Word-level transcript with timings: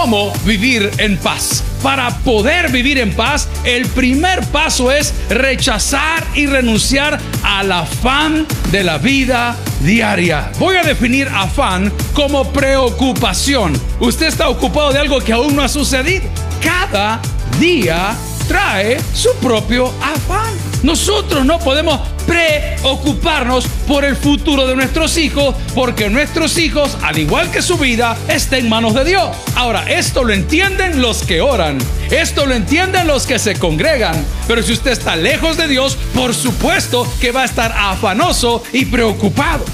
cómo 0.00 0.32
vivir 0.46 0.90
en 0.96 1.18
paz. 1.18 1.62
Para 1.82 2.08
poder 2.20 2.72
vivir 2.72 2.96
en 2.96 3.12
paz, 3.12 3.48
el 3.64 3.86
primer 3.86 4.42
paso 4.46 4.90
es 4.90 5.12
rechazar 5.28 6.26
y 6.34 6.46
renunciar 6.46 7.20
al 7.42 7.70
afán 7.70 8.46
de 8.72 8.82
la 8.82 8.96
vida 8.96 9.54
diaria. 9.82 10.52
Voy 10.58 10.76
a 10.76 10.84
definir 10.84 11.28
afán 11.28 11.92
como 12.14 12.50
preocupación. 12.50 13.78
Usted 14.00 14.28
está 14.28 14.48
ocupado 14.48 14.90
de 14.94 15.00
algo 15.00 15.20
que 15.20 15.34
aún 15.34 15.54
no 15.54 15.60
ha 15.60 15.68
sucedido. 15.68 16.24
Cada 16.64 17.20
día 17.58 18.16
trae 18.48 18.98
su 19.12 19.34
propio 19.36 19.92
afán. 20.02 20.69
Nosotros 20.82 21.44
no 21.44 21.58
podemos 21.58 22.00
preocuparnos 22.26 23.66
por 23.86 24.04
el 24.04 24.16
futuro 24.16 24.66
de 24.66 24.76
nuestros 24.76 25.18
hijos 25.18 25.54
porque 25.74 26.08
nuestros 26.08 26.56
hijos, 26.58 26.96
al 27.02 27.18
igual 27.18 27.50
que 27.50 27.60
su 27.60 27.76
vida, 27.76 28.16
está 28.28 28.56
en 28.56 28.68
manos 28.68 28.94
de 28.94 29.04
Dios. 29.04 29.28
Ahora, 29.56 29.90
esto 29.90 30.24
lo 30.24 30.32
entienden 30.32 31.02
los 31.02 31.22
que 31.22 31.40
oran, 31.40 31.78
esto 32.10 32.46
lo 32.46 32.54
entienden 32.54 33.06
los 33.06 33.26
que 33.26 33.38
se 33.38 33.56
congregan, 33.56 34.24
pero 34.48 34.62
si 34.62 34.72
usted 34.72 34.92
está 34.92 35.16
lejos 35.16 35.56
de 35.56 35.68
Dios, 35.68 35.98
por 36.14 36.34
supuesto 36.34 37.06
que 37.20 37.32
va 37.32 37.42
a 37.42 37.46
estar 37.46 37.72
afanoso 37.76 38.62
y 38.72 38.86
preocupado. 38.86 39.64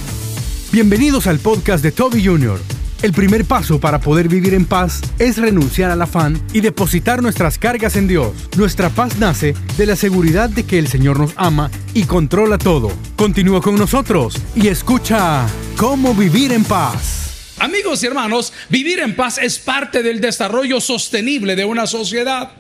Bienvenidos 0.73 1.27
al 1.27 1.39
podcast 1.39 1.83
de 1.83 1.93
Toby 1.93 2.25
Jr. 2.25 2.76
El 3.03 3.13
primer 3.13 3.45
paso 3.45 3.79
para 3.79 4.01
poder 4.01 4.29
vivir 4.29 4.55
en 4.55 4.65
paz 4.65 5.03
es 5.19 5.37
renunciar 5.37 5.91
al 5.91 6.01
afán 6.01 6.41
y 6.55 6.61
depositar 6.61 7.23
nuestras 7.23 7.59
cargas 7.59 7.95
en 7.95 8.09
Dios. 8.09 8.33
Nuestra 8.57 8.89
paz 8.89 9.19
nace 9.19 9.55
de 9.77 9.87
la 9.87 9.97
seguridad 9.97 10.49
de 10.49 10.65
que 10.65 10.79
el 10.79 10.89
Señor 10.89 11.19
nos 11.19 11.33
ama 11.37 11.71
y 11.93 12.05
controla 12.05 12.57
todo. 12.57 12.91
Continúa 13.17 13.61
con 13.61 13.77
nosotros 13.77 14.37
y 14.55 14.69
escucha 14.69 15.47
cómo 15.77 16.15
vivir 16.15 16.53
en 16.53 16.65
paz. 16.65 17.55
Amigos 17.59 18.03
y 18.03 18.07
hermanos, 18.07 18.53
vivir 18.71 19.01
en 19.01 19.15
paz 19.15 19.39
es 19.39 19.59
parte 19.59 20.03
del 20.03 20.21
desarrollo 20.21 20.81
sostenible 20.81 21.55
de 21.55 21.67
una 21.67 21.87
sociedad. 21.87 22.51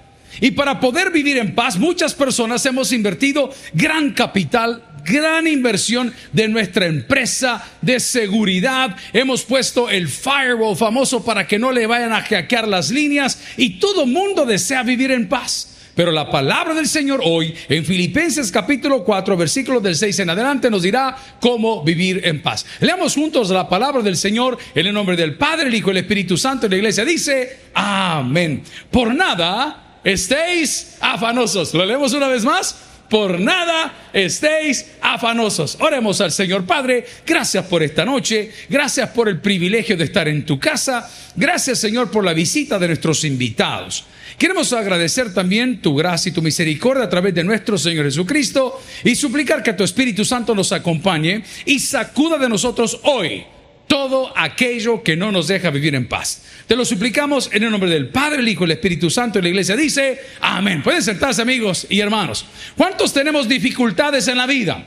Y 0.40 0.50
para 0.50 0.80
poder 0.80 1.10
vivir 1.10 1.38
en 1.38 1.54
paz, 1.54 1.78
muchas 1.78 2.14
personas 2.14 2.64
hemos 2.66 2.92
invertido 2.92 3.50
gran 3.72 4.12
capital 4.12 4.84
gran 5.06 5.46
inversión 5.46 6.12
de 6.32 6.48
nuestra 6.48 6.86
empresa 6.86 7.64
de 7.80 8.00
seguridad. 8.00 8.96
Hemos 9.12 9.42
puesto 9.44 9.88
el 9.88 10.08
firewall 10.08 10.76
famoso 10.76 11.24
para 11.24 11.46
que 11.46 11.58
no 11.58 11.72
le 11.72 11.86
vayan 11.86 12.12
a 12.12 12.22
hackear 12.22 12.68
las 12.68 12.90
líneas 12.90 13.40
y 13.56 13.78
todo 13.78 14.06
mundo 14.06 14.44
desea 14.44 14.82
vivir 14.82 15.12
en 15.12 15.28
paz. 15.28 15.72
Pero 15.96 16.12
la 16.12 16.30
palabra 16.30 16.74
del 16.74 16.86
Señor 16.86 17.22
hoy, 17.24 17.54
en 17.70 17.82
Filipenses 17.82 18.52
capítulo 18.52 19.02
4, 19.02 19.34
versículos 19.34 19.82
del 19.82 19.96
6 19.96 20.18
en 20.18 20.30
adelante, 20.30 20.70
nos 20.70 20.82
dirá 20.82 21.16
cómo 21.40 21.82
vivir 21.82 22.20
en 22.24 22.42
paz. 22.42 22.66
Leamos 22.80 23.14
juntos 23.14 23.48
la 23.48 23.66
palabra 23.66 24.02
del 24.02 24.18
Señor 24.18 24.58
en 24.74 24.86
el 24.86 24.92
nombre 24.92 25.16
del 25.16 25.38
Padre, 25.38 25.68
el 25.68 25.74
Hijo 25.74 25.88
y 25.88 25.92
el 25.92 25.96
Espíritu 25.96 26.36
Santo. 26.36 26.66
En 26.66 26.72
la 26.72 26.76
iglesia 26.76 27.02
dice, 27.02 27.60
amén. 27.72 28.62
Por 28.90 29.14
nada 29.14 30.00
estéis 30.04 30.98
afanosos. 31.00 31.72
¿Lo 31.72 31.86
leemos 31.86 32.12
una 32.12 32.28
vez 32.28 32.44
más? 32.44 32.76
Por 33.08 33.38
nada 33.40 34.10
estéis 34.12 34.86
afanosos. 35.00 35.76
Oremos 35.80 36.20
al 36.20 36.32
Señor 36.32 36.64
Padre, 36.64 37.04
gracias 37.26 37.64
por 37.66 37.82
esta 37.82 38.04
noche, 38.04 38.50
gracias 38.68 39.10
por 39.10 39.28
el 39.28 39.40
privilegio 39.40 39.96
de 39.96 40.04
estar 40.04 40.28
en 40.28 40.44
tu 40.44 40.58
casa, 40.58 41.08
gracias 41.34 41.78
Señor 41.78 42.10
por 42.10 42.24
la 42.24 42.32
visita 42.32 42.78
de 42.78 42.88
nuestros 42.88 43.24
invitados. 43.24 44.04
Queremos 44.38 44.72
agradecer 44.72 45.32
también 45.32 45.80
tu 45.80 45.94
gracia 45.94 46.28
y 46.30 46.32
tu 46.32 46.42
misericordia 46.42 47.04
a 47.04 47.08
través 47.08 47.34
de 47.34 47.44
nuestro 47.44 47.78
Señor 47.78 48.04
Jesucristo 48.04 48.82
y 49.02 49.14
suplicar 49.14 49.62
que 49.62 49.72
tu 49.72 49.82
Espíritu 49.82 50.24
Santo 50.24 50.54
nos 50.54 50.72
acompañe 50.72 51.42
y 51.64 51.78
sacuda 51.78 52.36
de 52.36 52.48
nosotros 52.48 53.00
hoy 53.04 53.44
todo 53.86 54.32
aquello 54.36 55.02
que 55.02 55.16
no 55.16 55.32
nos 55.32 55.48
deja 55.48 55.70
vivir 55.70 55.94
en 55.94 56.08
paz. 56.08 56.42
Te 56.66 56.76
lo 56.76 56.84
suplicamos 56.84 57.48
en 57.52 57.62
el 57.62 57.70
nombre 57.70 57.90
del 57.90 58.08
Padre, 58.08 58.40
el 58.40 58.48
Hijo 58.48 58.64
el 58.64 58.72
Espíritu 58.72 59.10
Santo. 59.10 59.38
Y 59.38 59.42
la 59.42 59.48
iglesia 59.48 59.76
dice, 59.76 60.20
amén. 60.40 60.82
Pueden 60.82 61.02
sentarse 61.02 61.42
amigos 61.42 61.86
y 61.88 62.00
hermanos. 62.00 62.44
¿Cuántos 62.76 63.12
tenemos 63.12 63.48
dificultades 63.48 64.26
en 64.28 64.36
la 64.36 64.46
vida? 64.46 64.86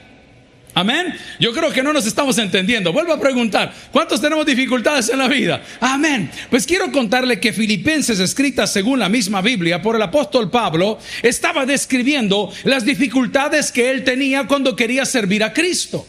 Amén. 0.76 1.14
Yo 1.40 1.52
creo 1.52 1.72
que 1.72 1.82
no 1.82 1.94
nos 1.94 2.06
estamos 2.06 2.38
entendiendo. 2.38 2.94
Vuelvo 2.94 3.14
a 3.14 3.20
preguntar, 3.20 3.74
¿cuántos 3.92 4.22
tenemos 4.22 4.46
dificultades 4.46 5.10
en 5.10 5.18
la 5.18 5.28
vida? 5.28 5.64
Amén. 5.80 6.30
Pues 6.50 6.66
quiero 6.66 6.92
contarle 6.92 7.40
que 7.40 7.54
Filipenses, 7.54 8.20
escrita 8.20 8.68
según 8.68 9.00
la 9.00 9.10
misma 9.10 9.42
Biblia 9.42 9.82
por 9.82 9.96
el 9.96 10.02
apóstol 10.02 10.50
Pablo, 10.52 11.00
estaba 11.24 11.66
describiendo 11.66 12.54
las 12.66 12.86
dificultades 12.86 13.72
que 13.72 13.90
él 13.90 14.04
tenía 14.04 14.48
cuando 14.48 14.76
quería 14.76 15.06
servir 15.06 15.44
a 15.44 15.54
Cristo. 15.54 16.08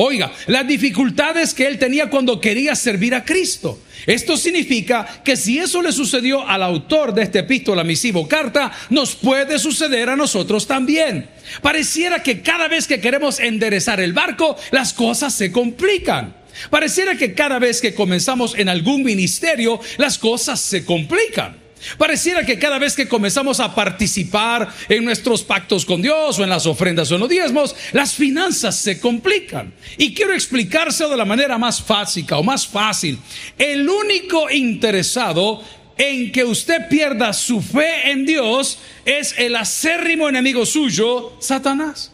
Oiga, 0.00 0.30
las 0.46 0.64
dificultades 0.64 1.52
que 1.52 1.66
él 1.66 1.76
tenía 1.76 2.08
cuando 2.08 2.40
quería 2.40 2.76
servir 2.76 3.16
a 3.16 3.24
Cristo. 3.24 3.80
Esto 4.06 4.36
significa 4.36 5.22
que 5.24 5.34
si 5.34 5.58
eso 5.58 5.82
le 5.82 5.90
sucedió 5.90 6.46
al 6.46 6.62
autor 6.62 7.12
de 7.12 7.24
esta 7.24 7.40
epístola, 7.40 7.82
misivo 7.82 8.28
carta, 8.28 8.70
nos 8.90 9.16
puede 9.16 9.58
suceder 9.58 10.08
a 10.08 10.14
nosotros 10.14 10.68
también. 10.68 11.28
Pareciera 11.62 12.22
que 12.22 12.42
cada 12.42 12.68
vez 12.68 12.86
que 12.86 13.00
queremos 13.00 13.40
enderezar 13.40 13.98
el 13.98 14.12
barco, 14.12 14.56
las 14.70 14.92
cosas 14.92 15.34
se 15.34 15.50
complican. 15.50 16.36
Pareciera 16.70 17.16
que 17.16 17.34
cada 17.34 17.58
vez 17.58 17.80
que 17.80 17.92
comenzamos 17.92 18.56
en 18.56 18.68
algún 18.68 19.02
ministerio, 19.02 19.80
las 19.96 20.16
cosas 20.16 20.60
se 20.60 20.84
complican. 20.84 21.56
Pareciera 21.96 22.44
que 22.44 22.58
cada 22.58 22.78
vez 22.78 22.94
que 22.94 23.08
comenzamos 23.08 23.60
a 23.60 23.74
participar 23.74 24.68
en 24.88 25.04
nuestros 25.04 25.42
pactos 25.42 25.84
con 25.84 26.02
Dios 26.02 26.38
o 26.38 26.44
en 26.44 26.50
las 26.50 26.66
ofrendas 26.66 27.10
o 27.10 27.14
en 27.14 27.20
los 27.20 27.28
diezmos, 27.28 27.74
las 27.92 28.14
finanzas 28.14 28.76
se 28.76 29.00
complican. 29.00 29.72
Y 29.96 30.14
quiero 30.14 30.34
explicarse 30.34 31.06
de 31.06 31.16
la 31.16 31.24
manera 31.24 31.58
más 31.58 31.86
básica 31.86 32.38
o 32.38 32.42
más 32.42 32.66
fácil. 32.66 33.18
El 33.56 33.88
único 33.88 34.50
interesado 34.50 35.62
en 35.96 36.30
que 36.30 36.44
usted 36.44 36.88
pierda 36.88 37.32
su 37.32 37.60
fe 37.60 38.10
en 38.10 38.24
Dios 38.24 38.78
es 39.04 39.34
el 39.36 39.56
acérrimo 39.56 40.28
enemigo 40.28 40.64
suyo, 40.64 41.36
Satanás. 41.40 42.12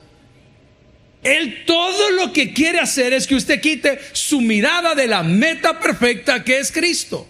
Él 1.23 1.65
todo 1.67 2.11
lo 2.11 2.33
que 2.33 2.53
quiere 2.53 2.81
hacer 2.81 3.13
es 3.15 3.27
que 3.27 3.35
usted 3.35 3.61
quite 3.61 3.99
su 4.13 4.41
mirada 4.41 4.95
de 4.95 5.07
la 5.07 5.23
meta 5.23 5.81
perfecta 5.81 6.45
que 6.45 6.59
es 6.59 6.71
Cristo. 6.71 7.27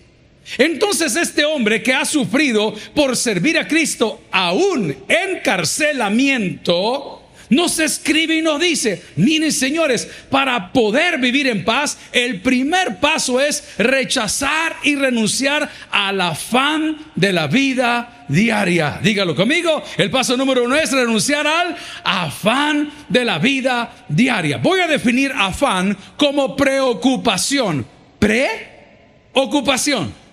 Entonces 0.59 1.17
este 1.17 1.45
hombre 1.45 1.83
que 1.83 1.95
ha 1.95 2.05
sufrido 2.05 2.75
por 2.95 3.17
servir 3.17 3.59
a 3.59 3.67
Cristo 3.67 4.21
aún 4.31 4.95
encarcelamiento, 5.09 7.23
nos 7.51 7.79
escribe 7.79 8.37
y 8.37 8.43
nos 8.43 8.59
dice, 8.61 9.03
miren 9.17 9.53
señores, 9.53 10.09
para 10.31 10.73
poder 10.73 11.19
vivir 11.19 11.47
en 11.47 11.63
paz, 11.65 11.99
el 12.13 12.41
primer 12.41 13.01
paso 13.01 13.39
es 13.41 13.65
rechazar 13.79 14.77
y 14.83 14.97
renunciar 14.97 15.71
al 15.91 16.21
afán 16.21 16.99
de 17.15 17.33
la 17.33 17.47
vida 17.47 18.27
diaria. 18.29 18.99
Dígalo 19.03 19.37
conmigo, 19.37 19.83
el 19.97 20.11
paso 20.11 20.37
número 20.37 20.65
uno 20.65 20.75
es 20.75 20.91
renunciar 20.91 21.47
al 21.47 21.77
afán 22.03 22.91
de 23.09 23.25
la 23.25 23.39
vida 23.39 24.05
diaria. 24.09 24.59
Voy 24.59 24.81
a 24.81 24.89
definir 24.89 25.33
afán 25.33 25.97
como 26.17 26.57
preocupación. 26.57 27.87
Preocupación 28.19 30.24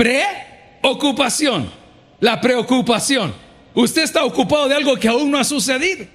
preocupación. 0.00 1.70
La 2.20 2.40
preocupación. 2.40 3.34
Usted 3.74 4.02
está 4.02 4.24
ocupado 4.24 4.68
de 4.68 4.74
algo 4.74 4.96
que 4.96 5.08
aún 5.08 5.30
no 5.30 5.38
ha 5.38 5.44
sucedido. 5.44 6.06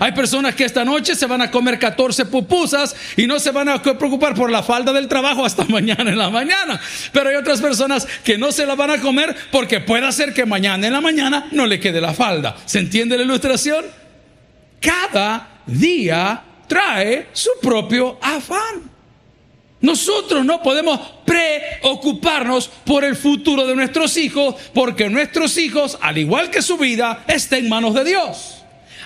Hay 0.00 0.12
personas 0.12 0.54
que 0.54 0.64
esta 0.64 0.84
noche 0.84 1.14
se 1.14 1.24
van 1.26 1.40
a 1.40 1.50
comer 1.50 1.78
14 1.78 2.26
pupusas 2.26 2.94
y 3.16 3.26
no 3.26 3.38
se 3.38 3.52
van 3.52 3.70
a 3.70 3.82
preocupar 3.82 4.34
por 4.34 4.50
la 4.50 4.62
falda 4.62 4.92
del 4.92 5.08
trabajo 5.08 5.44
hasta 5.44 5.64
mañana 5.68 6.10
en 6.10 6.18
la 6.18 6.30
mañana. 6.30 6.80
Pero 7.12 7.30
hay 7.30 7.36
otras 7.36 7.60
personas 7.60 8.06
que 8.24 8.36
no 8.36 8.52
se 8.52 8.66
la 8.66 8.74
van 8.74 8.90
a 8.90 9.00
comer 9.00 9.34
porque 9.50 9.80
puede 9.80 10.10
ser 10.12 10.34
que 10.34 10.44
mañana 10.44 10.86
en 10.86 10.92
la 10.92 11.00
mañana 11.00 11.48
no 11.52 11.64
le 11.64 11.80
quede 11.80 12.00
la 12.00 12.12
falda. 12.12 12.56
¿Se 12.66 12.80
entiende 12.80 13.16
la 13.16 13.22
ilustración? 13.22 13.86
Cada 14.80 15.62
día 15.66 16.42
trae 16.66 17.28
su 17.32 17.50
propio 17.62 18.18
afán. 18.20 18.97
Nosotros 19.80 20.44
no 20.44 20.62
podemos 20.62 21.00
preocuparnos 21.24 22.68
por 22.84 23.04
el 23.04 23.14
futuro 23.14 23.66
de 23.66 23.76
nuestros 23.76 24.16
hijos 24.16 24.56
porque 24.74 25.08
nuestros 25.08 25.56
hijos, 25.56 25.98
al 26.00 26.18
igual 26.18 26.50
que 26.50 26.62
su 26.62 26.76
vida, 26.76 27.24
está 27.28 27.58
en 27.58 27.68
manos 27.68 27.94
de 27.94 28.04
Dios. 28.04 28.56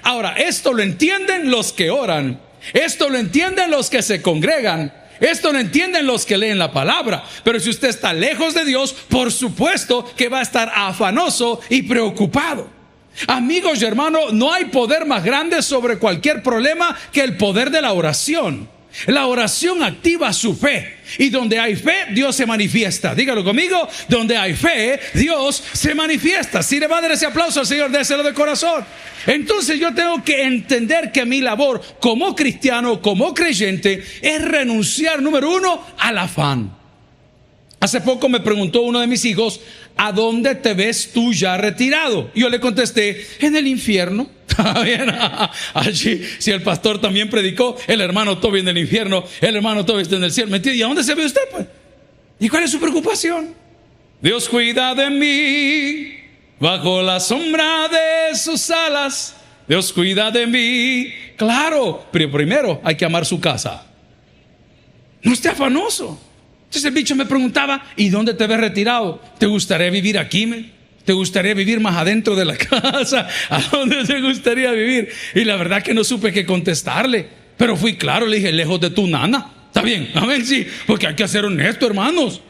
Ahora, 0.03 0.33
esto 0.33 0.73
lo 0.73 0.83
entienden 0.83 1.51
los 1.51 1.73
que 1.73 1.91
oran, 1.91 2.41
esto 2.73 3.11
lo 3.11 3.19
entienden 3.19 3.71
los 3.71 3.91
que 3.91 4.03
se 4.03 4.23
congregan, 4.23 4.93
esto 5.21 5.53
lo 5.53 5.59
entienden 5.59 6.07
los 6.07 6.25
que 6.25 6.39
leen 6.39 6.59
la 6.59 6.73
palabra. 6.73 7.23
Pero 7.45 7.61
si 7.61 7.71
usted 7.71 7.89
está 7.89 8.13
lejos 8.15 8.55
de 8.55 8.65
Dios, 8.65 8.95
por 9.09 9.31
supuesto 9.31 10.05
que 10.17 10.29
va 10.29 10.41
a 10.41 10.43
estar 10.43 10.73
afanoso 10.75 11.61
y 11.69 11.83
preocupado. 11.83 12.69
Amigos 13.29 13.83
y 13.83 13.85
hermanos, 13.85 14.33
no 14.33 14.53
hay 14.53 14.67
poder 14.67 15.05
más 15.05 15.23
grande 15.23 15.61
sobre 15.61 15.99
cualquier 15.99 16.43
problema 16.43 16.97
que 17.13 17.21
el 17.21 17.37
poder 17.37 17.71
de 17.71 17.83
la 17.83 17.93
oración. 17.93 18.69
La 19.07 19.27
oración 19.27 19.83
activa 19.83 20.33
su 20.33 20.55
fe. 20.55 20.99
Y 21.19 21.29
donde 21.29 21.59
hay 21.59 21.77
fe, 21.77 22.07
Dios 22.13 22.37
se 22.37 22.47
manifiesta. 22.47 23.15
Dígalo 23.15 23.45
conmigo, 23.45 23.89
donde 24.09 24.37
hay 24.37 24.55
fe, 24.55 24.99
Dios 25.15 25.63
se 25.73 25.95
manifiesta. 25.95 26.63
Si 26.63 26.79
le 26.79 26.87
va 26.87 26.99
a 26.99 27.03
dar 27.03 27.13
ese 27.13 27.27
aplauso 27.27 27.61
al 27.61 27.67
Señor, 27.67 27.91
déselo 27.91 28.23
de 28.23 28.33
corazón. 28.33 28.85
Entonces 29.27 29.79
yo 29.79 29.95
tengo 29.95 30.23
que 30.25 30.43
entender 30.43 31.13
que 31.13 31.25
mi 31.25 31.41
labor 31.41 31.83
como 32.01 32.35
cristiano, 32.35 33.01
como 33.01 33.35
creyente, 33.35 34.03
es 34.21 34.43
renunciar, 34.43 35.23
número 35.23 35.55
uno, 35.55 35.85
al 35.99 36.19
afán. 36.19 36.83
Hace 37.81 38.01
poco 38.01 38.29
me 38.29 38.41
preguntó 38.41 38.83
uno 38.83 39.01
de 39.01 39.09
mis 39.09 39.25
hijos, 39.25 39.61
¿a 39.97 40.13
dónde 40.13 40.55
te 40.55 40.73
ves 40.73 41.11
tú 41.13 41.33
ya 41.33 41.57
retirado? 41.57 42.31
Yo 42.35 42.49
le 42.49 42.61
contesté, 42.61 43.27
en 43.41 43.57
el 43.57 43.67
infierno. 43.67 44.31
Allí, 45.75 46.23
si 46.39 46.51
el 46.51 46.63
pastor 46.63 47.01
también 47.01 47.31
predicó, 47.31 47.77
el 47.87 48.01
hermano 48.01 48.39
Toby 48.39 48.61
en 48.61 48.69
el 48.69 48.79
infierno, 48.79 49.25
el 49.41 49.57
hermano 49.57 49.85
Toby 49.85 50.03
está 50.03 50.17
en 50.17 50.25
el 50.25 50.33
cielo. 50.33 50.57
¿Y 50.57 50.83
a 50.83 50.87
dónde 50.87 51.05
se 51.05 51.15
ve 51.15 51.25
usted? 51.25 51.43
Pues? 51.51 51.67
¿Y 52.41 52.49
cuál 52.49 52.65
es 52.65 52.71
su 52.71 52.81
preocupación? 52.81 53.55
Dios 54.21 54.49
cuida 54.49 54.95
de 54.95 55.11
mí 55.11 56.15
bajo 56.59 57.03
la 57.03 57.21
sombra 57.21 57.89
de 57.89 58.37
sus 58.37 58.71
alas. 58.71 59.37
Dios 59.67 59.93
cuida 59.93 60.31
de 60.31 60.47
mí. 60.47 61.13
Claro, 61.37 62.07
pero 62.13 62.31
primero 62.31 62.81
hay 62.85 62.97
que 62.97 63.05
amar 63.05 63.27
su 63.27 63.41
casa. 63.41 63.87
No 65.23 65.33
esté 65.33 65.49
afanoso. 65.49 66.21
Entonces 66.65 66.85
el 66.85 66.93
bicho 66.93 67.15
me 67.15 67.27
preguntaba, 67.27 67.85
¿y 67.97 68.09
dónde 68.09 68.35
te 68.35 68.47
ves 68.47 68.59
retirado? 68.59 69.21
¿Te 69.39 69.47
gustaría 69.47 69.91
vivir 69.91 70.19
aquí? 70.19 70.73
¿Te 71.05 71.13
gustaría 71.13 71.55
vivir 71.55 71.81
más 71.81 71.97
adentro 71.97 72.37
de 72.37 72.45
la 72.45 72.57
casa? 72.57 73.29
¿A 73.51 73.61
dónde 73.61 74.05
te 74.05 74.21
gustaría 74.21 74.71
vivir? 74.73 75.09
Y 75.35 75.45
la 75.45 75.57
verdad 75.57 75.83
que 75.83 75.95
no 75.95 76.05
supe 76.05 76.33
qué 76.33 76.47
contestarle. 76.47 77.29
Pero 77.57 77.77
fui 77.77 77.97
claro, 77.97 78.27
le 78.27 78.37
dije, 78.37 78.53
lejos 78.53 78.81
de 78.81 78.91
tu 78.91 79.07
nana. 79.07 79.53
Está 79.67 79.83
bien, 79.83 80.11
amén, 80.15 80.45
sí, 80.45 80.67
porque 80.87 81.07
hay 81.07 81.15
que 81.15 81.27
ser 81.27 81.45
honesto, 81.45 81.87
hermanos. 81.87 82.41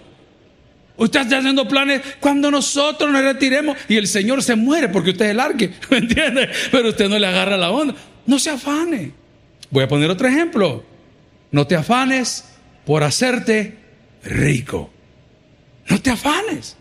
Usted 0.96 1.20
está 1.20 1.38
haciendo 1.38 1.66
planes 1.66 2.02
cuando 2.20 2.50
nosotros 2.50 3.10
nos 3.10 3.22
retiremos 3.22 3.76
y 3.88 3.96
el 3.96 4.06
Señor 4.06 4.42
se 4.42 4.54
muere 4.56 4.88
porque 4.88 5.10
usted 5.10 5.26
es 5.26 5.30
el 5.30 5.40
arque, 5.40 5.72
¿me 5.90 5.98
entiende? 5.98 6.48
Pero 6.70 6.90
usted 6.90 7.08
no 7.08 7.18
le 7.18 7.26
agarra 7.26 7.56
la 7.56 7.70
onda. 7.70 7.94
No 8.26 8.38
se 8.38 8.50
afane. 8.50 9.12
Voy 9.70 9.84
a 9.84 9.88
poner 9.88 10.10
otro 10.10 10.28
ejemplo. 10.28 10.84
No 11.50 11.66
te 11.66 11.76
afanes 11.76 12.44
por 12.84 13.02
hacerte 13.02 13.76
rico. 14.24 14.90
No 15.88 16.00
te 16.00 16.10
afanes. 16.10 16.76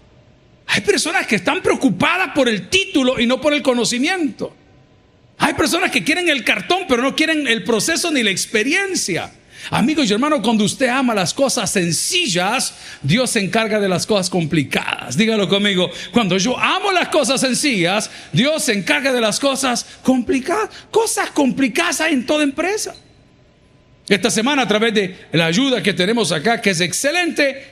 Hay 0.74 0.82
personas 0.82 1.28
que 1.28 1.36
están 1.36 1.62
preocupadas 1.62 2.30
por 2.34 2.48
el 2.48 2.70
título 2.70 3.20
y 3.20 3.28
no 3.28 3.42
por 3.42 3.54
el 3.54 3.62
conocimiento. 3.62 4.56
Hay 5.38 5.54
personas 5.54 5.92
que 5.92 6.02
quieren 6.02 6.30
el 6.30 6.46
cartón, 6.46 6.84
pero 6.88 7.04
no 7.04 7.14
quieren 7.14 7.46
el 7.46 7.66
proceso 7.66 8.10
ni 8.10 8.24
la 8.24 8.30
experiencia. 8.30 9.34
Amigos 9.70 10.10
y 10.10 10.14
hermanos, 10.14 10.40
cuando 10.42 10.64
usted 10.64 10.88
ama 10.88 11.14
las 11.14 11.34
cosas 11.34 11.70
sencillas, 11.72 12.74
Dios 13.02 13.32
se 13.32 13.42
encarga 13.42 13.82
de 13.82 13.90
las 13.90 14.08
cosas 14.08 14.30
complicadas. 14.30 15.18
Dígalo 15.18 15.50
conmigo. 15.50 15.92
Cuando 16.14 16.38
yo 16.38 16.58
amo 16.58 16.94
las 16.94 17.10
cosas 17.10 17.42
sencillas, 17.42 18.10
Dios 18.32 18.64
se 18.64 18.72
encarga 18.72 19.12
de 19.12 19.20
las 19.20 19.42
cosas 19.42 19.86
complicadas. 20.04 20.70
Cosas 20.90 21.32
complicadas 21.32 22.00
hay 22.00 22.14
en 22.14 22.26
toda 22.26 22.44
empresa. 22.44 22.96
Esta 24.08 24.32
semana 24.32 24.62
a 24.62 24.68
través 24.68 24.94
de 24.94 25.18
la 25.34 25.48
ayuda 25.48 25.84
que 25.84 25.94
tenemos 25.94 26.32
acá, 26.32 26.62
que 26.62 26.70
es 26.70 26.80
excelente, 26.80 27.71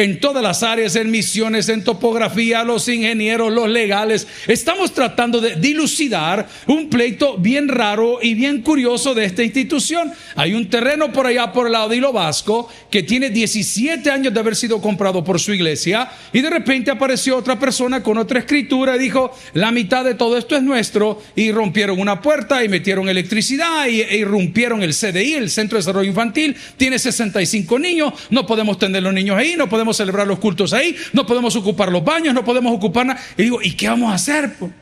en 0.00 0.18
todas 0.18 0.42
las 0.42 0.62
áreas, 0.62 0.96
en 0.96 1.10
misiones, 1.10 1.68
en 1.68 1.84
topografía, 1.84 2.64
los 2.64 2.88
ingenieros, 2.88 3.52
los 3.52 3.68
legales. 3.68 4.26
Estamos 4.46 4.94
tratando 4.94 5.42
de 5.42 5.56
dilucidar 5.56 6.48
un 6.68 6.88
pleito 6.88 7.36
bien 7.36 7.68
raro 7.68 8.18
y 8.22 8.32
bien 8.32 8.62
curioso 8.62 9.14
de 9.14 9.26
esta 9.26 9.42
institución. 9.42 10.10
Hay 10.36 10.54
un 10.54 10.70
terreno 10.70 11.12
por 11.12 11.26
allá 11.26 11.52
por 11.52 11.66
el 11.66 11.72
lado 11.72 11.90
de 11.90 11.98
Hilo 11.98 12.14
Vasco 12.14 12.70
que 12.90 13.02
tiene 13.02 13.28
17 13.28 14.10
años 14.10 14.32
de 14.32 14.40
haber 14.40 14.56
sido 14.56 14.80
comprado 14.80 15.22
por 15.22 15.38
su 15.38 15.52
iglesia 15.52 16.10
y 16.32 16.40
de 16.40 16.48
repente 16.48 16.90
apareció 16.90 17.36
otra 17.36 17.58
persona 17.58 18.02
con 18.02 18.16
otra 18.16 18.38
escritura 18.38 18.96
y 18.96 19.00
dijo, 19.00 19.36
la 19.52 19.70
mitad 19.70 20.02
de 20.02 20.14
todo 20.14 20.38
esto 20.38 20.56
es 20.56 20.62
nuestro 20.62 21.20
y 21.36 21.52
rompieron 21.52 22.00
una 22.00 22.22
puerta 22.22 22.64
y 22.64 22.70
metieron 22.70 23.06
electricidad 23.10 23.86
y, 23.86 24.00
e 24.00 24.16
irrumpieron 24.16 24.82
el 24.82 24.94
CDI, 24.94 25.34
el 25.34 25.50
Centro 25.50 25.76
de 25.76 25.80
Desarrollo 25.80 26.08
Infantil, 26.08 26.56
tiene 26.78 26.98
65 26.98 27.78
niños, 27.78 28.14
no 28.30 28.46
podemos 28.46 28.78
tener 28.78 29.02
los 29.02 29.12
niños 29.12 29.36
ahí, 29.36 29.56
no 29.58 29.68
podemos 29.68 29.89
celebrar 29.96 30.26
los 30.26 30.38
cultos 30.38 30.72
ahí, 30.72 30.96
no 31.12 31.26
podemos 31.26 31.54
ocupar 31.56 31.90
los 31.90 32.04
baños, 32.04 32.34
no 32.34 32.44
podemos 32.44 32.72
ocupar 32.72 33.06
nada. 33.06 33.20
Y 33.36 33.42
digo, 33.44 33.60
¿y 33.62 33.72
qué 33.72 33.88
vamos 33.88 34.10
a 34.10 34.14
hacer? 34.14 34.54
Pues? 34.58 34.72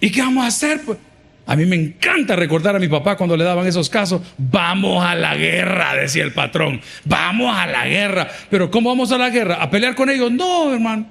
¿Y 0.00 0.10
qué 0.10 0.20
vamos 0.20 0.44
a 0.44 0.48
hacer? 0.48 0.80
Pues? 0.82 0.98
A 1.46 1.54
mí 1.54 1.64
me 1.64 1.76
encanta 1.76 2.34
recordar 2.34 2.74
a 2.74 2.80
mi 2.80 2.88
papá 2.88 3.16
cuando 3.16 3.36
le 3.36 3.44
daban 3.44 3.66
esos 3.66 3.88
casos. 3.88 4.20
Vamos 4.36 5.04
a 5.04 5.14
la 5.14 5.36
guerra, 5.36 5.94
decía 5.94 6.24
el 6.24 6.32
patrón. 6.32 6.80
Vamos 7.04 7.56
a 7.56 7.66
la 7.68 7.86
guerra. 7.86 8.28
Pero 8.50 8.68
¿cómo 8.70 8.88
vamos 8.88 9.12
a 9.12 9.18
la 9.18 9.30
guerra? 9.30 9.62
¿A 9.62 9.70
pelear 9.70 9.94
con 9.94 10.10
ellos? 10.10 10.32
No, 10.32 10.72
hermano. 10.72 11.06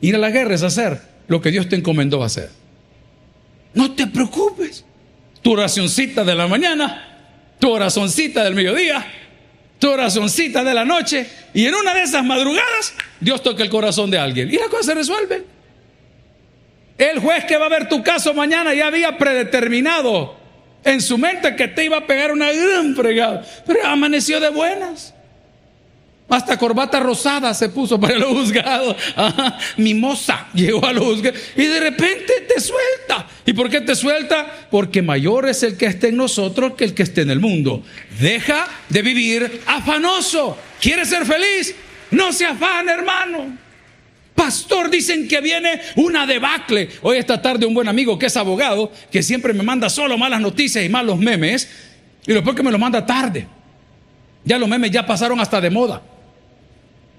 Ir 0.00 0.16
a 0.16 0.18
la 0.18 0.30
guerra 0.30 0.56
es 0.56 0.64
hacer 0.64 1.00
lo 1.28 1.40
que 1.40 1.52
Dios 1.52 1.68
te 1.68 1.76
encomendó 1.76 2.24
hacer. 2.24 2.50
No 3.72 3.92
te 3.92 4.08
preocupes. 4.08 4.84
Tu 5.42 5.52
oracioncita 5.52 6.24
de 6.24 6.34
la 6.34 6.48
mañana, 6.48 7.56
tu 7.60 7.70
oracioncita 7.70 8.42
del 8.42 8.54
mediodía, 8.54 9.04
tu 9.82 9.90
oracioncita 9.90 10.62
de 10.62 10.74
la 10.74 10.84
noche 10.84 11.26
y 11.52 11.66
en 11.66 11.74
una 11.74 11.92
de 11.92 12.04
esas 12.04 12.24
madrugadas 12.24 12.94
Dios 13.18 13.42
toca 13.42 13.64
el 13.64 13.68
corazón 13.68 14.12
de 14.12 14.16
alguien 14.16 14.48
y 14.48 14.56
la 14.56 14.68
cosa 14.68 14.84
se 14.84 14.94
resuelve. 14.94 15.42
El 16.96 17.18
juez 17.18 17.44
que 17.46 17.56
va 17.56 17.66
a 17.66 17.68
ver 17.68 17.88
tu 17.88 18.00
caso 18.00 18.32
mañana 18.32 18.74
ya 18.74 18.86
había 18.86 19.18
predeterminado 19.18 20.36
en 20.84 21.00
su 21.00 21.18
mente 21.18 21.56
que 21.56 21.66
te 21.66 21.84
iba 21.84 21.96
a 21.96 22.06
pegar 22.06 22.30
una 22.30 22.52
gran 22.52 22.94
fregada, 22.94 23.44
pero 23.66 23.84
amaneció 23.84 24.38
de 24.38 24.50
buenas. 24.50 25.14
Hasta 26.28 26.58
corbata 26.58 26.98
rosada 26.98 27.52
se 27.52 27.68
puso 27.68 28.00
para 28.00 28.14
el 28.14 28.24
juzgado. 28.24 28.96
mimosa 29.76 30.48
llegó 30.54 30.84
al 30.86 30.98
juzgado. 30.98 31.36
Y 31.56 31.66
de 31.66 31.80
repente 31.80 32.32
te 32.48 32.60
suelta. 32.60 33.28
¿Y 33.44 33.52
por 33.52 33.68
qué 33.68 33.82
te 33.82 33.94
suelta? 33.94 34.46
Porque 34.70 35.02
mayor 35.02 35.48
es 35.48 35.62
el 35.62 35.76
que 35.76 35.86
esté 35.86 36.08
en 36.08 36.16
nosotros 36.16 36.72
que 36.74 36.84
el 36.84 36.94
que 36.94 37.02
esté 37.02 37.22
en 37.22 37.30
el 37.30 37.40
mundo. 37.40 37.82
Deja 38.18 38.66
de 38.88 39.02
vivir 39.02 39.60
afanoso. 39.66 40.56
¿Quieres 40.80 41.08
ser 41.08 41.26
feliz? 41.26 41.74
No 42.10 42.32
se 42.32 42.46
afane, 42.46 42.92
hermano. 42.92 43.58
Pastor, 44.34 44.88
dicen 44.88 45.28
que 45.28 45.40
viene 45.40 45.82
una 45.96 46.26
debacle. 46.26 46.88
Hoy 47.02 47.18
esta 47.18 47.42
tarde 47.42 47.66
un 47.66 47.74
buen 47.74 47.88
amigo 47.88 48.18
que 48.18 48.26
es 48.26 48.36
abogado, 48.38 48.90
que 49.10 49.22
siempre 49.22 49.52
me 49.52 49.62
manda 49.62 49.90
solo 49.90 50.16
malas 50.16 50.40
noticias 50.40 50.82
y 50.82 50.88
malos 50.88 51.18
memes, 51.18 51.68
y 52.26 52.32
después 52.32 52.56
que 52.56 52.62
me 52.62 52.72
lo 52.72 52.78
manda 52.78 53.04
tarde. 53.04 53.46
Ya 54.44 54.58
los 54.58 54.68
memes 54.68 54.90
ya 54.90 55.04
pasaron 55.04 55.38
hasta 55.38 55.60
de 55.60 55.68
moda 55.68 56.02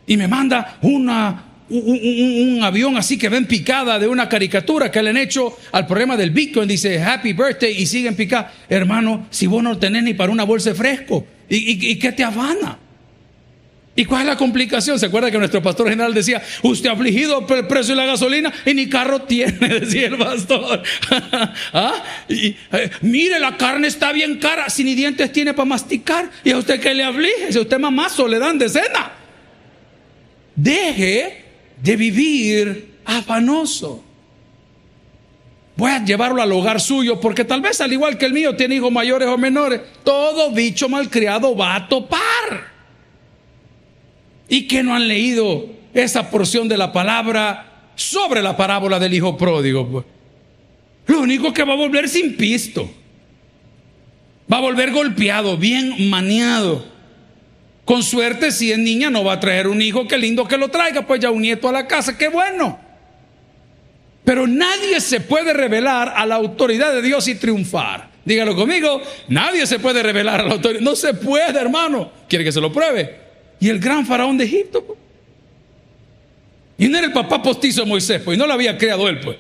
y 0.06 0.18
me 0.18 0.28
manda 0.28 0.78
una, 0.82 1.44
un, 1.70 2.60
avión 2.64 2.98
así 2.98 3.18
que 3.18 3.30
ven 3.30 3.46
picada 3.46 3.98
de 3.98 4.08
una 4.08 4.28
caricatura 4.28 4.92
que 4.92 5.02
le 5.02 5.12
han 5.12 5.18
hecho 5.18 5.58
al 5.72 5.88
problema 5.88 6.18
del 6.18 6.32
Bitcoin. 6.32 6.68
Dice 6.68 7.02
Happy 7.02 7.34
Birthday 7.34 7.82
y 7.82 7.86
siguen 7.86 8.16
picada. 8.16 8.52
Hermano, 8.70 9.28
si 9.30 9.48
vos 9.48 9.64
no 9.64 9.78
tenés 9.78 10.04
ni 10.04 10.14
para 10.14 10.32
una 10.32 10.44
bolsa 10.44 10.72
de 10.72 10.76
fresco, 10.76 11.26
¿y, 11.50 11.92
y, 11.92 11.96
qué 11.98 12.12
te 12.12 12.24
afana? 12.24 12.80
¿Y 13.96 14.06
cuál 14.06 14.22
es 14.22 14.28
la 14.28 14.38
complicación? 14.38 15.00
¿Se 15.00 15.06
acuerda 15.06 15.30
que 15.30 15.38
nuestro 15.38 15.62
pastor 15.62 15.88
general 15.88 16.16
decía, 16.16 16.42
usted 16.64 16.90
afligido 16.90 17.46
por 17.46 17.60
el 17.60 17.68
precio 17.68 17.96
de 17.96 18.02
la 18.02 18.08
gasolina 18.08 18.52
y 18.66 18.74
ni 18.74 18.90
carro 18.90 19.22
tiene, 19.22 19.52
decía 19.80 20.08
el 20.08 20.18
pastor? 20.18 20.82
¿Ah? 21.74 22.04
y, 22.28 22.56
eh, 22.72 22.90
mire, 23.02 23.40
la 23.40 23.56
carne 23.56 23.88
está 23.88 24.12
bien 24.12 24.40
cara, 24.40 24.70
si 24.70 24.84
ni 24.84 24.96
dientes 24.96 25.32
tiene 25.32 25.54
para 25.54 25.66
masticar. 25.66 26.30
¿Y 26.44 26.52
a 26.52 26.58
usted 26.58 26.80
qué 26.80 26.94
le 26.94 27.04
aflige? 27.04 27.52
Si 27.52 27.60
usted 27.60 27.80
mamazo 27.80 28.28
le 28.28 28.40
dan 28.40 28.58
de 28.58 28.68
cena. 28.68 29.23
Deje 30.56 31.44
de 31.82 31.96
vivir 31.96 33.00
afanoso. 33.06 34.04
Voy 35.76 35.90
a 35.92 36.04
llevarlo 36.04 36.42
al 36.42 36.52
hogar 36.52 36.80
suyo 36.80 37.20
porque 37.20 37.44
tal 37.44 37.62
vez 37.62 37.82
al 37.82 37.92
igual 37.92 38.18
que 38.18 38.26
el 38.26 38.34
mío 38.34 38.56
tiene 38.56 38.76
hijos 38.76 38.92
mayores 38.92 39.28
o 39.28 39.38
menores. 39.38 39.82
Todo 40.04 40.52
bicho 40.52 40.88
malcriado 40.88 41.56
va 41.56 41.76
a 41.76 41.88
topar. 41.88 42.74
Y 44.48 44.68
que 44.68 44.84
no 44.84 44.94
han 44.94 45.08
leído 45.08 45.68
esa 45.94 46.30
porción 46.30 46.68
de 46.68 46.78
la 46.78 46.92
palabra 46.92 47.92
sobre 47.96 48.42
la 48.42 48.56
parábola 48.56 49.00
del 49.00 49.14
hijo 49.14 49.36
pródigo. 49.36 50.06
Lo 51.08 51.20
único 51.20 51.52
que 51.54 51.64
va 51.64 51.74
a 51.74 51.78
volver 51.78 52.08
sin 52.08 52.38
pisto. 52.38 52.90
Va 54.52 54.58
a 54.58 54.62
volver 54.62 54.92
golpeado, 54.92 55.58
bien 55.58 56.10
maniado. 56.10 56.93
Con 57.86 58.02
suerte, 58.02 58.52
si 58.52 58.72
es 58.72 58.78
niña, 58.78 59.10
no 59.10 59.24
va 59.24 59.34
a 59.34 59.40
traer 59.40 59.68
un 59.68 59.82
hijo, 59.82 60.08
qué 60.08 60.18
lindo 60.18 60.48
que 60.48 60.58
lo 60.58 60.70
traiga, 60.70 61.06
pues 61.06 61.20
ya 61.20 61.32
un 61.32 61.42
nieto 61.42 61.68
a 61.68 61.72
la 61.72 61.88
casa, 61.88 62.18
qué 62.18 62.30
bueno. 62.30 62.80
Pero 64.24 64.48
nadie 64.48 65.02
se 65.02 65.20
puede 65.20 65.52
revelar 65.52 66.14
a 66.16 66.26
la 66.26 66.36
autoridad 66.36 66.94
de 66.94 67.02
Dios 67.02 67.28
y 67.28 67.36
triunfar. 67.36 68.10
Dígalo 68.24 68.56
conmigo, 68.56 69.02
nadie 69.28 69.68
se 69.68 69.80
puede 69.80 70.02
revelar 70.02 70.40
a 70.40 70.44
la 70.46 70.54
autoridad. 70.54 70.82
No 70.82 70.96
se 70.96 71.14
puede, 71.14 71.60
hermano. 71.60 72.10
¿Quiere 72.30 72.46
que 72.46 72.54
se 72.54 72.62
lo 72.62 72.72
pruebe? 72.72 73.18
Y 73.60 73.68
el 73.68 73.80
gran 73.80 74.06
faraón 74.06 74.38
de 74.38 74.46
Egipto. 74.46 74.82
Pues. 74.86 75.00
Y 76.78 76.88
no 76.88 76.98
era 76.98 77.08
el 77.08 77.14
papá 77.14 77.44
postizo 77.44 77.82
de 77.82 77.88
Moisés, 77.88 78.22
pues, 78.24 78.38
y 78.38 78.40
no 78.40 78.48
lo 78.48 78.54
había 78.54 78.78
creado 78.78 79.10
él, 79.10 79.20
pues. 79.20 79.38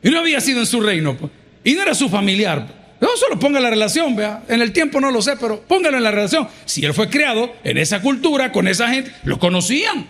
Y 0.00 0.10
no 0.10 0.20
había 0.20 0.40
sido 0.40 0.60
en 0.60 0.66
su 0.66 0.80
reino, 0.80 1.16
pues. 1.16 1.32
Y 1.64 1.74
no 1.74 1.82
era 1.82 1.94
su 1.94 2.08
familiar. 2.08 2.66
Pues. 2.66 2.83
No 3.04 3.18
solo 3.18 3.38
ponga 3.38 3.60
la 3.60 3.68
relación, 3.68 4.16
vea. 4.16 4.44
En 4.48 4.62
el 4.62 4.72
tiempo 4.72 4.98
no 4.98 5.10
lo 5.10 5.20
sé, 5.20 5.36
pero 5.38 5.60
póngalo 5.60 5.98
en 5.98 6.04
la 6.04 6.10
relación. 6.10 6.48
Si 6.64 6.86
él 6.86 6.94
fue 6.94 7.10
creado 7.10 7.54
en 7.62 7.76
esa 7.76 8.00
cultura, 8.00 8.50
con 8.50 8.66
esa 8.66 8.88
gente, 8.88 9.12
lo 9.24 9.38
conocían. 9.38 10.08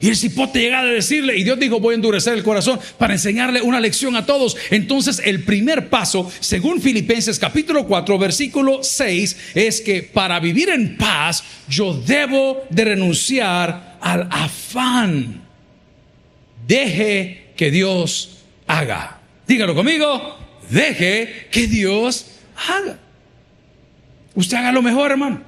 Y 0.00 0.08
el 0.08 0.16
cipote 0.16 0.60
llega 0.60 0.80
a 0.80 0.84
decirle, 0.86 1.36
y 1.36 1.44
Dios 1.44 1.58
dijo, 1.58 1.80
voy 1.80 1.92
a 1.92 1.96
endurecer 1.96 2.32
el 2.32 2.42
corazón 2.42 2.80
para 2.96 3.12
enseñarle 3.12 3.60
una 3.60 3.80
lección 3.80 4.16
a 4.16 4.24
todos. 4.24 4.56
Entonces 4.70 5.20
el 5.26 5.44
primer 5.44 5.90
paso, 5.90 6.32
según 6.40 6.80
Filipenses 6.80 7.38
capítulo 7.38 7.84
4, 7.86 8.18
versículo 8.18 8.82
6, 8.82 9.52
es 9.54 9.82
que 9.82 10.02
para 10.02 10.40
vivir 10.40 10.70
en 10.70 10.96
paz 10.96 11.44
yo 11.68 11.92
debo 11.92 12.64
de 12.70 12.84
renunciar 12.86 13.98
al 14.00 14.26
afán. 14.30 15.42
Deje 16.66 17.52
que 17.56 17.70
Dios 17.70 18.38
haga. 18.66 19.20
Dígalo 19.46 19.74
conmigo, 19.74 20.43
deje 20.74 21.48
que 21.50 21.66
Dios 21.66 22.26
haga. 22.68 22.98
Usted 24.34 24.56
haga 24.56 24.72
lo 24.72 24.82
mejor, 24.82 25.12
hermano. 25.12 25.40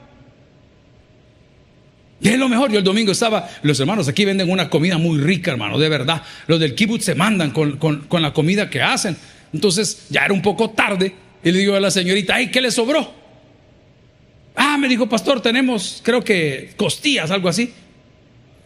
Y 2.20 2.28
es 2.28 2.38
lo 2.38 2.48
mejor. 2.48 2.72
Yo 2.72 2.78
el 2.78 2.84
domingo 2.84 3.12
estaba, 3.12 3.48
los 3.62 3.78
hermanos 3.78 4.08
aquí 4.08 4.24
venden 4.24 4.50
una 4.50 4.70
comida 4.70 4.96
muy 4.98 5.18
rica, 5.20 5.50
hermano, 5.50 5.78
de 5.78 5.88
verdad. 5.88 6.22
Los 6.46 6.60
del 6.60 6.74
kibbutz 6.74 7.04
se 7.04 7.14
mandan 7.14 7.50
con, 7.50 8.06
la 8.10 8.32
comida 8.32 8.70
que 8.70 8.80
hacen. 8.80 9.16
Entonces 9.52 10.06
ya 10.08 10.24
era 10.24 10.32
un 10.32 10.42
poco 10.42 10.70
tarde 10.70 11.14
y 11.42 11.52
le 11.52 11.58
digo 11.58 11.74
a 11.74 11.80
la 11.80 11.90
señorita, 11.90 12.36
ay, 12.36 12.50
¿qué 12.50 12.60
le 12.60 12.70
sobró? 12.70 13.14
Ah, 14.54 14.78
me 14.78 14.88
dijo, 14.88 15.08
pastor, 15.08 15.42
tenemos, 15.42 16.00
creo 16.02 16.24
que 16.24 16.70
costillas, 16.76 17.30
algo 17.30 17.48
así. 17.48 17.72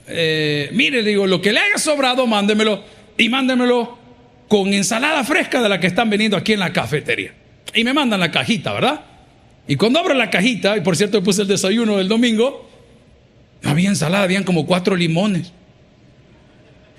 Eh, 0.06 0.70
mire, 0.72 1.02
le 1.02 1.10
digo, 1.10 1.26
lo 1.26 1.42
que 1.42 1.52
le 1.52 1.60
haya 1.60 1.78
sobrado, 1.78 2.26
mándemelo 2.26 2.84
y 3.18 3.28
mándemelo 3.28 3.99
con 4.50 4.74
ensalada 4.74 5.22
fresca 5.22 5.62
de 5.62 5.68
la 5.68 5.78
que 5.78 5.86
están 5.86 6.10
vendiendo 6.10 6.36
aquí 6.36 6.54
en 6.54 6.58
la 6.58 6.72
cafetería. 6.72 7.32
Y 7.72 7.84
me 7.84 7.94
mandan 7.94 8.18
la 8.18 8.32
cajita, 8.32 8.72
¿verdad? 8.72 9.02
Y 9.68 9.76
cuando 9.76 10.00
abro 10.00 10.12
la 10.12 10.28
cajita, 10.28 10.76
y 10.76 10.80
por 10.80 10.96
cierto 10.96 11.22
puse 11.22 11.42
el 11.42 11.48
desayuno 11.48 11.98
del 11.98 12.08
domingo, 12.08 12.68
no 13.62 13.70
había 13.70 13.88
ensalada, 13.90 14.24
habían 14.24 14.42
como 14.42 14.66
cuatro 14.66 14.96
limones. 14.96 15.52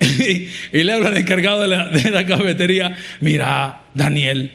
y, 0.00 0.48
le 0.82 0.92
habla 0.94 1.10
al 1.10 1.16
encargado 1.18 1.60
de 1.60 1.68
la, 1.68 2.24
cafetería, 2.24 2.96
mira, 3.20 3.82
Daniel, 3.92 4.52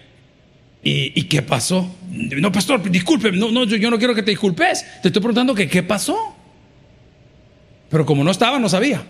¿y, 0.82 1.22
qué 1.26 1.44
pasó? 1.44 1.96
No, 2.10 2.52
pastor, 2.52 2.90
disculpe, 2.90 3.32
no, 3.32 3.52
no, 3.52 3.66
yo, 3.66 3.92
no 3.92 4.00
quiero 4.00 4.16
que 4.16 4.24
te 4.24 4.32
disculpes, 4.32 4.84
te 5.04 5.10
estoy 5.10 5.22
preguntando 5.22 5.54
que 5.54 5.70
qué 5.70 5.84
pasó. 5.84 6.18
Pero 7.92 8.08
como 8.08 8.24
no 8.24 8.32
estaba, 8.32 8.58
no 8.58 8.68
sabía. 8.68 9.04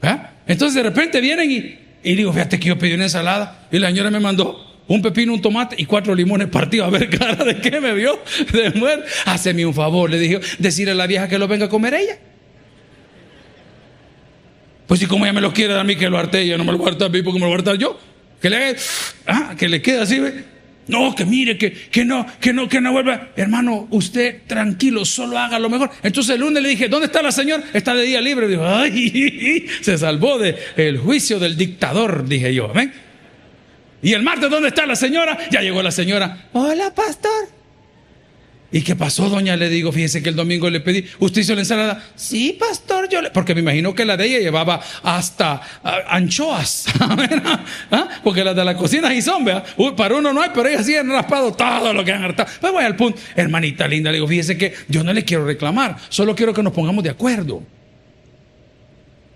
¿Eh? 0.00 0.16
Entonces 0.46 0.74
de 0.74 0.88
repente 0.88 1.20
vienen 1.20 1.50
y, 1.50 1.85
y 2.06 2.14
digo, 2.14 2.32
fíjate 2.32 2.60
que 2.60 2.68
yo 2.68 2.78
pedí 2.78 2.92
una 2.92 3.02
ensalada 3.02 3.66
y 3.72 3.80
la 3.80 3.88
señora 3.88 4.12
me 4.12 4.20
mandó 4.20 4.64
un 4.86 5.02
pepino, 5.02 5.34
un 5.34 5.42
tomate 5.42 5.74
y 5.76 5.86
cuatro 5.86 6.14
limones 6.14 6.46
partidos. 6.46 6.86
A 6.86 6.90
ver, 6.90 7.10
cara, 7.18 7.44
¿de 7.44 7.56
qué 7.56 7.80
me 7.80 7.92
vio? 7.94 8.22
De 8.52 8.70
muerte. 8.70 9.08
Haceme 9.24 9.66
un 9.66 9.74
favor, 9.74 10.08
le 10.08 10.20
dije, 10.20 10.38
decirle 10.60 10.92
a 10.92 10.94
la 10.94 11.08
vieja 11.08 11.26
que 11.26 11.36
lo 11.36 11.48
venga 11.48 11.66
a 11.66 11.68
comer 11.68 11.94
ella. 11.94 12.16
Pues 14.86 15.00
si 15.00 15.06
como 15.06 15.24
ella 15.24 15.32
me 15.32 15.40
lo 15.40 15.52
quiere 15.52 15.76
a 15.76 15.82
mí 15.82 15.96
que 15.96 16.08
lo 16.08 16.16
arte 16.16 16.42
ella, 16.42 16.56
no 16.56 16.62
me 16.62 16.70
lo 16.70 16.78
voy 16.78 16.92
a 16.92 17.08
mí 17.08 17.22
porque 17.22 17.40
me 17.40 17.40
lo 17.40 17.46
voy 17.46 17.54
a 17.54 17.56
hartar 17.56 17.76
yo. 17.76 17.98
Que 18.40 18.50
le 18.50 18.76
ah, 19.26 19.56
que 19.58 19.68
le 19.68 19.82
quede 19.82 20.00
así, 20.00 20.20
¿ve? 20.20 20.44
No, 20.88 21.14
que 21.14 21.24
mire, 21.24 21.58
que, 21.58 21.72
que 21.72 22.04
no, 22.04 22.26
que 22.40 22.52
no, 22.52 22.68
que 22.68 22.80
no 22.80 22.92
vuelva. 22.92 23.28
Hermano, 23.36 23.88
usted 23.90 24.42
tranquilo, 24.46 25.04
solo 25.04 25.38
haga 25.38 25.58
lo 25.58 25.68
mejor. 25.68 25.90
Entonces 26.02 26.34
el 26.34 26.40
lunes 26.40 26.62
le 26.62 26.68
dije, 26.68 26.88
¿dónde 26.88 27.06
está 27.06 27.22
la 27.22 27.32
señora? 27.32 27.64
Está 27.72 27.94
de 27.94 28.04
día 28.04 28.20
libre. 28.20 28.46
Dijo, 28.46 28.64
ay, 28.64 29.66
se 29.80 29.98
salvó 29.98 30.38
del 30.38 30.98
juicio 30.98 31.38
del 31.38 31.56
dictador, 31.56 32.28
dije 32.28 32.54
yo. 32.54 32.72
¿ven? 32.72 32.92
Y 34.02 34.12
el 34.12 34.22
martes, 34.22 34.48
¿dónde 34.48 34.68
está 34.68 34.86
la 34.86 34.94
señora? 34.94 35.36
Ya 35.50 35.60
llegó 35.60 35.82
la 35.82 35.90
señora. 35.90 36.46
Hola, 36.52 36.94
pastor. 36.94 37.55
¿Y 38.72 38.82
qué 38.82 38.96
pasó, 38.96 39.28
doña? 39.28 39.56
Le 39.56 39.68
digo, 39.68 39.92
fíjese 39.92 40.22
que 40.22 40.28
el 40.28 40.34
domingo 40.34 40.68
le 40.68 40.80
pedí, 40.80 41.04
¿usted 41.20 41.42
hizo 41.42 41.54
la 41.54 41.60
ensalada? 41.60 42.04
Sí, 42.16 42.56
pastor, 42.58 43.08
yo 43.08 43.22
le... 43.22 43.30
Porque 43.30 43.54
me 43.54 43.60
imagino 43.60 43.94
que 43.94 44.04
la 44.04 44.16
de 44.16 44.26
ella 44.26 44.38
llevaba 44.40 44.80
hasta 45.02 45.60
ah, 45.84 45.98
anchoas. 46.08 46.86
¿Ah? 47.90 48.08
Porque 48.24 48.42
las 48.42 48.56
de 48.56 48.64
la 48.64 48.76
cocina 48.76 49.14
y 49.14 49.22
son, 49.22 49.44
¿vea? 49.44 49.64
para 49.96 50.16
uno 50.16 50.32
no 50.32 50.42
hay, 50.42 50.50
pero 50.52 50.68
ella 50.68 50.82
sí 50.82 50.96
han 50.96 51.08
raspado 51.08 51.52
todo 51.52 51.92
lo 51.92 52.04
que 52.04 52.12
han 52.12 52.24
hartado. 52.24 52.50
Pues 52.60 52.72
voy 52.72 52.84
al 52.84 52.96
punto. 52.96 53.20
Hermanita 53.36 53.86
linda, 53.86 54.10
le 54.10 54.16
digo, 54.16 54.26
fíjese 54.26 54.58
que 54.58 54.74
yo 54.88 55.04
no 55.04 55.12
le 55.12 55.24
quiero 55.24 55.44
reclamar, 55.44 55.96
solo 56.08 56.34
quiero 56.34 56.52
que 56.52 56.62
nos 56.62 56.72
pongamos 56.72 57.04
de 57.04 57.10
acuerdo. 57.10 57.62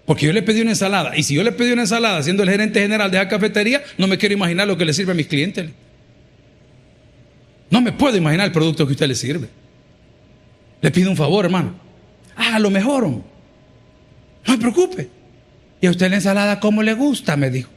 Porque 0.07 0.27
yo 0.27 0.33
le 0.33 0.43
pedí 0.43 0.61
una 0.61 0.71
ensalada. 0.71 1.17
Y 1.17 1.23
si 1.23 1.35
yo 1.35 1.45
le 1.45 1.53
pedí 1.53 1.71
una 1.71 1.83
ensalada 1.83 2.21
siendo 2.25 2.43
el 2.43 2.51
gerente 2.51 2.81
general 2.81 3.13
de 3.13 3.19
la 3.19 3.29
cafetería, 3.29 3.81
no 3.97 4.09
me 4.09 4.19
quiero 4.19 4.35
imaginar 4.35 4.67
lo 4.67 4.77
que 4.77 4.85
le 4.85 4.93
sirve 4.93 5.13
a 5.13 5.15
mis 5.15 5.29
clientes. 5.29 5.71
No 7.71 7.81
me 7.81 7.93
puedo 7.93 8.17
imaginar 8.17 8.47
el 8.47 8.53
producto 8.53 8.87
que 8.87 8.93
usted 8.93 9.07
le 9.07 9.15
sirve. 9.15 9.49
Le 10.81 10.91
pido 10.91 11.11
un 11.11 11.17
favor, 11.17 11.45
hermano. 11.45 11.75
Hágalo 12.37 12.71
mejor. 12.71 13.09
No 13.09 13.23
me 14.47 14.59
preocupe. 14.59 15.09
¿Y 15.81 15.87
a 15.87 15.91
usted 15.91 16.11
la 16.11 16.17
ensalada 16.17 16.61
cómo 16.61 16.83
le 16.83 16.95
gusta? 16.95 17.37
Me 17.37 17.51
dijo. 17.51 17.71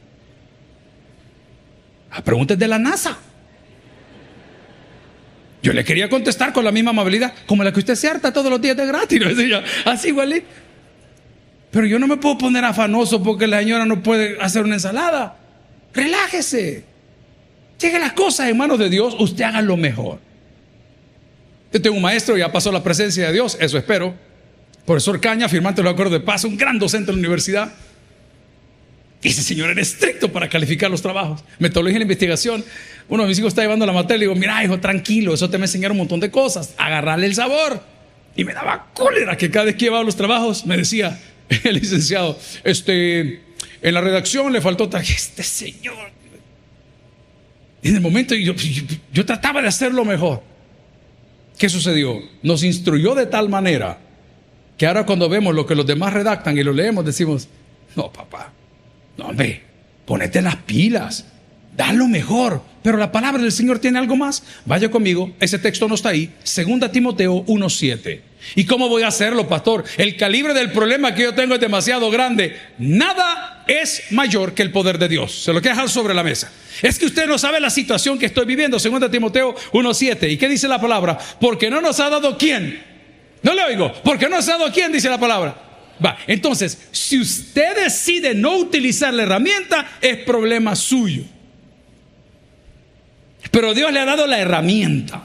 A 2.10 2.22
preguntas 2.22 2.58
de 2.58 2.68
la 2.68 2.78
NASA. 2.78 3.16
Yo 5.62 5.72
le 5.72 5.84
quería 5.84 6.10
contestar 6.10 6.52
con 6.52 6.64
la 6.64 6.72
misma 6.72 6.90
amabilidad 6.90 7.32
como 7.46 7.64
la 7.64 7.72
que 7.72 7.78
usted 7.78 7.94
se 7.94 8.08
harta 8.08 8.32
todos 8.32 8.50
los 8.50 8.60
días 8.60 8.76
de 8.76 8.86
gratis. 8.86 9.20
Así 9.84 10.08
igualito. 10.08 10.46
Pero 11.70 11.86
yo 11.86 11.98
no 11.98 12.06
me 12.06 12.18
puedo 12.18 12.38
poner 12.38 12.64
afanoso 12.64 13.22
porque 13.22 13.46
la 13.46 13.60
señora 13.60 13.84
no 13.84 14.02
puede 14.02 14.40
hacer 14.40 14.62
una 14.64 14.74
ensalada. 14.74 15.38
Relájese. 15.92 16.84
Llegue 17.84 17.98
las 17.98 18.14
cosas 18.14 18.48
en 18.48 18.56
manos 18.56 18.78
de 18.78 18.88
Dios, 18.88 19.14
usted 19.18 19.44
haga 19.44 19.60
lo 19.60 19.76
mejor. 19.76 20.18
Yo 21.70 21.82
tengo 21.82 21.96
un 21.96 22.00
maestro, 22.00 22.34
ya 22.34 22.50
pasó 22.50 22.72
la 22.72 22.82
presencia 22.82 23.26
de 23.26 23.32
Dios, 23.34 23.58
eso 23.60 23.76
espero. 23.76 24.14
Profesor 24.86 25.20
Caña, 25.20 25.50
firmante 25.50 25.82
del 25.82 25.92
acuerdo 25.92 26.14
de 26.14 26.20
paz, 26.20 26.44
un 26.44 26.56
gran 26.56 26.78
docente 26.78 27.10
en 27.10 27.18
la 27.18 27.20
universidad. 27.20 27.74
Ese 29.22 29.42
señor 29.42 29.68
era 29.68 29.82
estricto 29.82 30.32
para 30.32 30.48
calificar 30.48 30.90
los 30.90 31.02
trabajos. 31.02 31.44
Metodología 31.58 31.98
de 31.98 32.04
investigación. 32.04 32.64
Uno 33.06 33.24
de 33.24 33.28
mis 33.28 33.38
hijos 33.38 33.48
está 33.48 33.60
llevando 33.60 33.84
la 33.84 33.92
materia 33.92 34.16
y 34.16 34.20
le 34.20 34.26
digo, 34.28 34.40
mira, 34.40 34.64
hijo, 34.64 34.80
tranquilo, 34.80 35.34
eso 35.34 35.50
te 35.50 35.58
me 35.58 35.66
enseñaron 35.66 35.94
un 35.94 35.98
montón 35.98 36.20
de 36.20 36.30
cosas. 36.30 36.72
Agarrarle 36.78 37.26
el 37.26 37.34
sabor. 37.34 37.82
Y 38.34 38.44
me 38.44 38.54
daba 38.54 38.92
cólera 38.94 39.36
que 39.36 39.50
cada 39.50 39.66
vez 39.66 39.74
que 39.74 39.84
llevaba 39.84 40.04
los 40.04 40.16
trabajos 40.16 40.64
me 40.64 40.78
decía, 40.78 41.20
el 41.64 41.74
licenciado, 41.74 42.38
este, 42.64 43.42
en 43.82 43.92
la 43.92 44.00
redacción 44.00 44.50
le 44.54 44.62
faltó 44.62 44.88
este 44.96 45.42
señor. 45.42 46.23
En 47.84 47.96
el 47.96 48.00
momento 48.00 48.34
yo, 48.34 48.54
yo, 49.12 49.26
trataba 49.26 49.60
de 49.60 49.68
hacerlo 49.68 50.04
mejor. 50.04 50.42
¿Qué 51.58 51.68
sucedió? 51.68 52.20
Nos 52.42 52.64
instruyó 52.64 53.14
de 53.14 53.26
tal 53.26 53.48
manera 53.48 53.98
que 54.76 54.86
ahora 54.86 55.06
cuando 55.06 55.28
vemos 55.28 55.54
lo 55.54 55.66
que 55.66 55.74
los 55.74 55.86
demás 55.86 56.12
redactan 56.12 56.58
y 56.58 56.62
lo 56.62 56.72
leemos 56.72 57.04
decimos, 57.04 57.48
no 57.94 58.10
papá, 58.10 58.52
no 59.16 59.26
hombre, 59.26 59.62
ponete 60.06 60.42
las 60.42 60.56
pilas, 60.56 61.26
da 61.76 61.92
lo 61.92 62.08
mejor. 62.08 62.62
Pero 62.82 62.98
la 62.98 63.10
palabra 63.10 63.42
del 63.42 63.52
Señor 63.52 63.78
tiene 63.78 63.98
algo 63.98 64.16
más. 64.16 64.42
Vaya 64.66 64.90
conmigo, 64.90 65.32
ese 65.40 65.58
texto 65.58 65.88
no 65.88 65.94
está 65.94 66.10
ahí. 66.10 66.30
Segunda 66.42 66.92
Timoteo 66.92 67.44
1.7. 67.46 68.20
¿Y 68.56 68.66
cómo 68.66 68.90
voy 68.90 69.02
a 69.02 69.08
hacerlo, 69.08 69.48
pastor? 69.48 69.84
El 69.96 70.16
calibre 70.16 70.52
del 70.52 70.70
problema 70.70 71.14
que 71.14 71.22
yo 71.22 71.34
tengo 71.34 71.54
es 71.54 71.60
demasiado 71.60 72.10
grande. 72.10 72.60
Nada 72.78 73.64
es 73.66 74.02
mayor 74.10 74.52
que 74.52 74.62
el 74.62 74.70
poder 74.70 74.98
de 74.98 75.08
Dios. 75.08 75.32
Se 75.32 75.52
lo 75.52 75.62
quiero 75.62 75.88
sobre 75.88 76.12
la 76.12 76.22
mesa. 76.22 76.52
Es 76.82 76.98
que 76.98 77.06
usted 77.06 77.26
no 77.26 77.38
sabe 77.38 77.58
la 77.58 77.70
situación 77.70 78.18
que 78.18 78.26
estoy 78.26 78.44
viviendo. 78.44 78.78
Segunda 78.78 79.10
Timoteo 79.10 79.54
1.7. 79.72 80.30
¿Y 80.30 80.36
qué 80.36 80.48
dice 80.48 80.68
la 80.68 80.80
palabra? 80.80 81.18
Porque 81.40 81.70
no 81.70 81.80
nos 81.80 82.00
ha 82.00 82.10
dado 82.10 82.36
quién. 82.36 82.82
No 83.42 83.54
le 83.54 83.64
oigo. 83.64 83.92
Porque 84.04 84.28
no 84.28 84.36
nos 84.36 84.48
ha 84.48 84.58
dado 84.58 84.72
quién, 84.72 84.92
dice 84.92 85.08
la 85.08 85.18
palabra. 85.18 85.56
Va, 86.04 86.18
entonces, 86.26 86.88
si 86.90 87.20
usted 87.20 87.84
decide 87.84 88.34
no 88.34 88.58
utilizar 88.58 89.14
la 89.14 89.22
herramienta, 89.22 89.92
es 90.00 90.18
problema 90.18 90.74
suyo. 90.74 91.24
Pero 93.50 93.74
Dios 93.74 93.92
le 93.92 94.00
ha 94.00 94.04
dado 94.04 94.26
la 94.26 94.38
herramienta. 94.38 95.22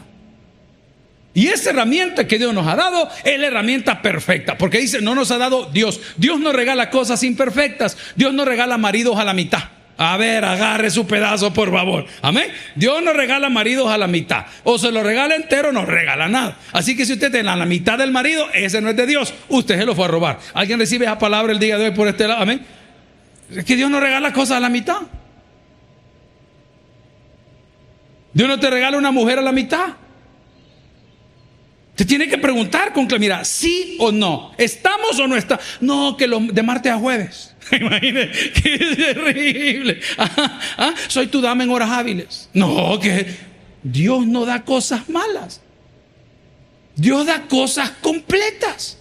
Y 1.33 1.47
esa 1.47 1.69
herramienta 1.69 2.27
que 2.27 2.37
Dios 2.37 2.53
nos 2.53 2.67
ha 2.67 2.75
dado 2.75 3.09
es 3.23 3.39
la 3.39 3.47
herramienta 3.47 4.01
perfecta. 4.01 4.57
Porque 4.57 4.79
dice, 4.79 5.01
no 5.01 5.15
nos 5.15 5.31
ha 5.31 5.37
dado 5.37 5.69
Dios. 5.71 6.01
Dios 6.17 6.39
no 6.39 6.51
regala 6.51 6.89
cosas 6.89 7.23
imperfectas. 7.23 7.97
Dios 8.15 8.33
no 8.33 8.45
regala 8.45 8.77
maridos 8.77 9.17
a 9.17 9.23
la 9.23 9.33
mitad. 9.33 9.63
A 10.01 10.15
ver, 10.15 10.45
agarre 10.45 10.89
su 10.91 11.05
pedazo, 11.05 11.53
por 11.53 11.71
favor. 11.71 12.05
Amén. 12.21 12.45
Dios 12.75 13.03
no 13.03 13.11
regala 13.11 13.49
maridos 13.49 13.91
a 13.91 13.97
la 13.97 14.07
mitad. 14.07 14.45
O 14.63 14.79
se 14.79 14.91
lo 14.91 15.03
regala 15.03 15.35
entero, 15.35 15.73
no 15.73 15.85
regala 15.85 16.29
nada. 16.29 16.57
Así 16.71 16.95
que 16.95 17.05
si 17.05 17.13
usted 17.13 17.31
tiene 17.31 17.53
la 17.53 17.65
mitad 17.65 17.97
del 17.97 18.11
marido, 18.11 18.47
ese 18.53 18.79
no 18.79 18.89
es 18.89 18.95
de 18.95 19.05
Dios. 19.05 19.33
Usted 19.49 19.77
se 19.77 19.85
lo 19.85 19.95
fue 19.95 20.05
a 20.05 20.07
robar. 20.07 20.39
¿Alguien 20.53 20.79
recibe 20.79 21.05
esa 21.05 21.19
palabra 21.19 21.51
el 21.51 21.59
día 21.59 21.77
de 21.77 21.85
hoy 21.85 21.91
por 21.91 22.07
este 22.07 22.27
lado? 22.27 22.41
Amén. 22.41 22.61
Es 23.53 23.65
que 23.65 23.75
Dios 23.75 23.89
no 23.89 23.99
regala 23.99 24.31
cosas 24.31 24.57
a 24.57 24.59
la 24.61 24.69
mitad. 24.69 25.01
Dios 28.33 28.47
no 28.47 28.59
te 28.59 28.69
regala 28.69 28.97
una 28.97 29.11
mujer 29.11 29.39
a 29.39 29.41
la 29.41 29.51
mitad. 29.51 29.95
Te 31.95 32.05
tiene 32.05 32.29
que 32.29 32.37
preguntar 32.37 32.93
con 32.93 33.07
claridad, 33.07 33.43
sí 33.43 33.97
o 33.99 34.11
no. 34.11 34.53
¿Estamos 34.57 35.19
o 35.19 35.27
no 35.27 35.35
estamos? 35.35 35.63
No, 35.81 36.15
que 36.15 36.27
lo, 36.27 36.39
de 36.39 36.63
martes 36.63 36.93
a 36.93 36.97
jueves. 36.97 37.55
Imagínate, 37.71 38.53
que 38.53 38.79
terrible. 38.95 39.99
Ah, 40.17 40.93
soy 41.09 41.27
tu 41.27 41.41
dama 41.41 41.63
en 41.63 41.69
horas 41.71 41.89
hábiles. 41.91 42.49
No, 42.53 42.97
que 42.99 43.35
Dios 43.83 44.25
no 44.25 44.45
da 44.45 44.63
cosas 44.63 45.09
malas. 45.09 45.61
Dios 46.95 47.25
da 47.25 47.41
cosas 47.47 47.91
completas. 48.01 48.97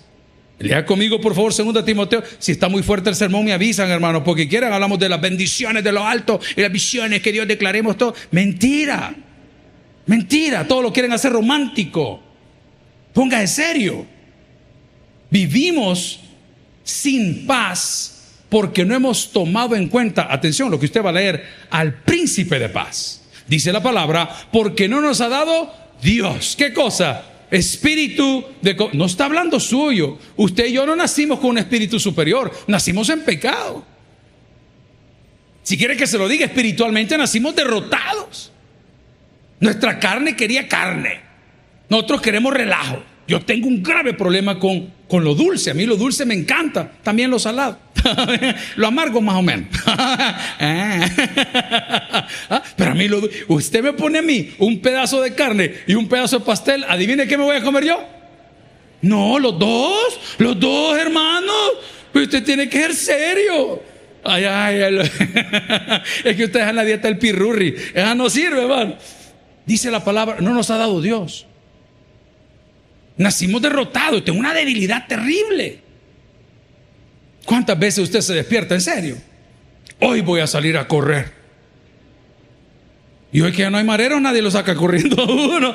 Lea 0.59 0.85
conmigo, 0.85 1.21
por 1.21 1.35
favor, 1.35 1.55
2 1.55 1.85
Timoteo. 1.85 2.23
Si 2.39 2.53
está 2.53 2.69
muy 2.69 2.83
fuerte 2.83 3.11
el 3.11 3.17
sermón, 3.17 3.45
me 3.45 3.53
avisan, 3.53 3.91
hermano, 3.91 4.25
porque 4.25 4.49
quieran 4.49 4.73
hablamos 4.73 4.99
de 4.99 5.09
las 5.09 5.21
bendiciones 5.21 5.85
de 5.85 5.93
lo 5.93 6.05
alto 6.05 6.41
y 6.57 6.61
las 6.61 6.73
visiones 6.73 7.23
que 7.23 7.31
Dios 7.31 7.47
declaremos 7.47 7.97
todo. 7.97 8.15
Mentira. 8.33 9.15
Mentira. 10.07 10.67
Todo 10.67 10.83
lo 10.83 10.93
quieren 10.93 11.13
hacer 11.13 11.33
romántico. 11.33 12.21
Ponga 13.13 13.41
en 13.41 13.49
serio. 13.49 14.05
Vivimos 15.31 16.21
sin 16.83 17.47
paz 17.47 18.15
porque 18.49 18.85
no 18.85 18.95
hemos 18.95 19.31
tomado 19.31 19.77
en 19.77 19.89
cuenta, 19.89 20.33
atención, 20.33 20.71
lo 20.71 20.81
que 20.81 20.87
usted 20.87 21.05
va 21.05 21.11
a 21.11 21.13
leer, 21.13 21.47
al 21.71 22.03
príncipe 22.03 22.59
de 22.59 22.69
paz. 22.69 23.23
Dice 23.47 23.73
la 23.73 23.83
palabra, 23.83 24.29
porque 24.51 24.89
no 24.89 25.01
nos 25.01 25.21
ha 25.21 25.29
dado 25.29 25.73
Dios. 26.03 26.55
¿Qué 26.57 26.73
cosa? 26.73 27.25
Espíritu 27.51 28.45
de... 28.61 28.77
No 28.93 29.07
está 29.07 29.25
hablando 29.25 29.59
suyo. 29.59 30.19
Usted 30.37 30.67
y 30.67 30.73
yo 30.73 30.87
no 30.87 30.95
nacimos 30.95 31.39
con 31.39 31.51
un 31.51 31.59
espíritu 31.59 31.99
superior, 31.99 32.53
nacimos 32.67 33.09
en 33.09 33.25
pecado. 33.25 33.85
Si 35.63 35.77
quiere 35.77 35.97
que 35.97 36.07
se 36.07 36.19
lo 36.19 36.29
diga 36.29 36.47
espiritualmente, 36.47 37.19
nacimos 37.19 37.55
derrotados. 37.55 38.53
Nuestra 39.61 39.99
carne 39.99 40.37
quería 40.37 40.69
carne. 40.69 41.21
Nosotros 41.89 42.23
queremos 42.23 42.55
relajo. 42.55 43.03
Yo 43.27 43.41
tengo 43.43 43.69
un 43.69 43.83
grave 43.83 44.15
problema 44.15 44.59
con, 44.59 44.93
con 45.07 45.25
lo 45.25 45.35
dulce. 45.35 45.71
A 45.71 45.75
mí 45.75 45.85
lo 45.85 45.97
dulce 45.97 46.25
me 46.25 46.35
encanta. 46.35 46.91
También 47.03 47.31
lo 47.31 47.39
salado. 47.39 47.79
lo 48.77 48.87
amargo 48.87 49.21
más 49.21 49.37
o 49.37 49.43
menos. 49.43 49.69
Ah, 52.51 52.63
pero 52.77 52.93
a 52.93 52.95
mí 52.95 53.09
lo, 53.09 53.21
usted 53.49 53.83
me 53.83 53.93
pone 53.93 54.19
a 54.19 54.23
mí 54.23 54.51
un 54.59 54.81
pedazo 54.81 55.21
de 55.21 55.35
carne 55.35 55.75
y 55.87 55.95
un 55.95 56.09
pedazo 56.09 56.39
de 56.39 56.45
pastel. 56.45 56.85
Adivine 56.89 57.27
qué 57.27 57.37
me 57.37 57.45
voy 57.45 57.57
a 57.57 57.63
comer 57.63 57.85
yo. 57.85 58.03
No, 59.03 59.39
los 59.39 59.59
dos. 59.59 60.21
Los 60.39 60.59
dos, 60.59 60.99
hermanos. 60.99 61.73
Pero 62.13 62.25
usted 62.25 62.43
tiene 62.43 62.69
que 62.69 62.81
ser 62.81 62.95
serio. 62.95 63.83
Ay, 64.25 64.45
ay, 64.45 64.99
es 66.25 66.37
que 66.37 66.45
usted 66.45 66.61
es 66.61 66.69
en 66.69 66.77
la 66.77 66.85
dieta 66.85 67.09
del 67.09 67.19
pirurri. 67.19 67.75
Esa 67.95 68.15
no 68.15 68.29
sirve, 68.29 68.63
hermano. 68.63 68.97
Dice 69.65 69.91
la 69.91 70.03
palabra, 70.03 70.37
no 70.41 70.55
nos 70.55 70.71
ha 70.71 70.77
dado 70.79 71.01
Dios. 71.01 71.47
Nacimos 73.17 73.61
derrotados, 73.61 74.25
tengo 74.25 74.39
una 74.39 74.55
debilidad 74.55 75.07
terrible. 75.07 75.88
¿Cuántas 77.49 77.79
veces 77.79 78.01
usted 78.01 78.21
se 78.21 78.35
despierta 78.35 78.75
en 78.75 78.83
serio? 78.83 79.17
Hoy 80.01 80.21
voy 80.21 80.43
a 80.43 80.47
salir 80.47 80.77
a 80.77 80.87
correr. 80.87 81.33
Y 83.33 83.41
hoy 83.41 83.53
que 83.53 83.61
ya 83.61 83.71
no 83.71 83.79
hay 83.79 83.85
mareros, 83.85 84.21
nadie 84.21 84.43
lo 84.43 84.51
saca 84.51 84.75
corriendo 84.75 85.23
a 85.23 85.25
uno. 85.25 85.75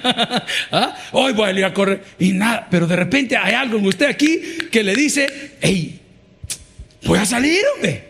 ¿Ah? 0.72 0.96
Hoy 1.12 1.34
voy 1.34 1.44
a 1.44 1.48
salir 1.48 1.64
a 1.66 1.74
correr. 1.74 2.02
Y 2.18 2.32
nada, 2.32 2.66
pero 2.70 2.86
de 2.86 2.96
repente 2.96 3.36
hay 3.36 3.52
algo 3.52 3.76
en 3.76 3.84
usted 3.84 4.06
aquí 4.06 4.40
que 4.70 4.82
le 4.82 4.94
dice, 4.96 5.26
hey, 5.60 6.00
voy 7.04 7.18
a 7.18 7.26
salir, 7.26 7.60
hombre. 7.74 8.08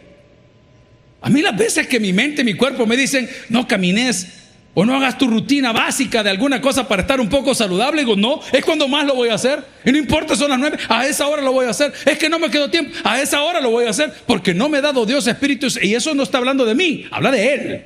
A 1.22 1.28
mí 1.28 1.42
las 1.42 1.56
veces 1.56 1.88
que 1.88 1.98
mi 1.98 2.12
mente, 2.12 2.44
mi 2.44 2.54
cuerpo 2.54 2.86
me 2.86 2.96
dicen, 2.96 3.28
no 3.48 3.66
camines 3.66 4.41
o 4.74 4.84
no 4.86 4.96
hagas 4.96 5.18
tu 5.18 5.26
rutina 5.26 5.72
básica 5.72 6.22
de 6.22 6.30
alguna 6.30 6.60
cosa 6.60 6.88
para 6.88 7.02
estar 7.02 7.20
un 7.20 7.28
poco 7.28 7.54
saludable. 7.54 8.02
Digo, 8.02 8.16
no, 8.16 8.40
es 8.52 8.64
cuando 8.64 8.88
más 8.88 9.04
lo 9.06 9.14
voy 9.14 9.28
a 9.28 9.34
hacer. 9.34 9.62
Y 9.84 9.92
no 9.92 9.98
importa, 9.98 10.34
son 10.34 10.50
las 10.50 10.58
nueve, 10.58 10.78
a 10.88 11.06
esa 11.06 11.26
hora 11.26 11.42
lo 11.42 11.52
voy 11.52 11.66
a 11.66 11.70
hacer. 11.70 11.92
Es 12.06 12.18
que 12.18 12.28
no 12.28 12.38
me 12.38 12.50
quedo 12.50 12.70
tiempo, 12.70 12.96
a 13.04 13.20
esa 13.20 13.42
hora 13.42 13.60
lo 13.60 13.70
voy 13.70 13.84
a 13.84 13.90
hacer. 13.90 14.12
Porque 14.26 14.54
no 14.54 14.68
me 14.68 14.78
ha 14.78 14.80
dado 14.82 15.04
Dios 15.04 15.26
espíritu. 15.26 15.66
Y 15.82 15.94
eso 15.94 16.14
no 16.14 16.22
está 16.22 16.38
hablando 16.38 16.64
de 16.64 16.74
mí, 16.74 17.06
habla 17.10 17.30
de 17.30 17.54
Él. 17.54 17.84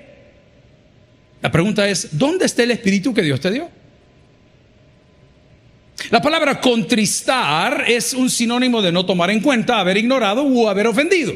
La 1.43 1.51
pregunta 1.51 1.89
es, 1.89 2.17
¿dónde 2.17 2.47
está 2.47 2.63
el 2.63 2.71
espíritu 2.71 3.13
que 3.13 3.23
Dios 3.23 3.41
te 3.41 3.51
dio? 3.51 3.69
La 6.11 6.23
palabra 6.23 6.61
contristar 6.61 7.85
es 7.89 8.13
un 8.13 8.31
sinónimo 8.31 8.81
de 8.81 8.93
no 8.93 9.07
tomar 9.07 9.31
en 9.31 9.41
cuenta, 9.41 9.81
haber 9.81 9.97
ignorado 9.97 10.45
o 10.45 10.69
haber 10.69 10.87
ofendido. 10.87 11.35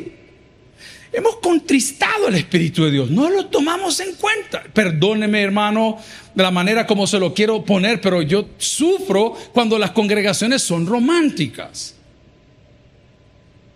Hemos 1.12 1.36
contristado 1.36 2.28
el 2.28 2.36
Espíritu 2.36 2.84
de 2.84 2.92
Dios, 2.92 3.10
no 3.10 3.28
lo 3.30 3.46
tomamos 3.46 3.98
en 4.00 4.14
cuenta. 4.14 4.62
Perdóneme, 4.72 5.42
hermano, 5.42 5.98
de 6.34 6.42
la 6.42 6.52
manera 6.52 6.86
como 6.86 7.06
se 7.06 7.18
lo 7.18 7.34
quiero 7.34 7.64
poner, 7.64 8.00
pero 8.00 8.22
yo 8.22 8.50
sufro 8.58 9.36
cuando 9.52 9.76
las 9.78 9.90
congregaciones 9.90 10.62
son 10.62 10.86
románticas. 10.86 11.96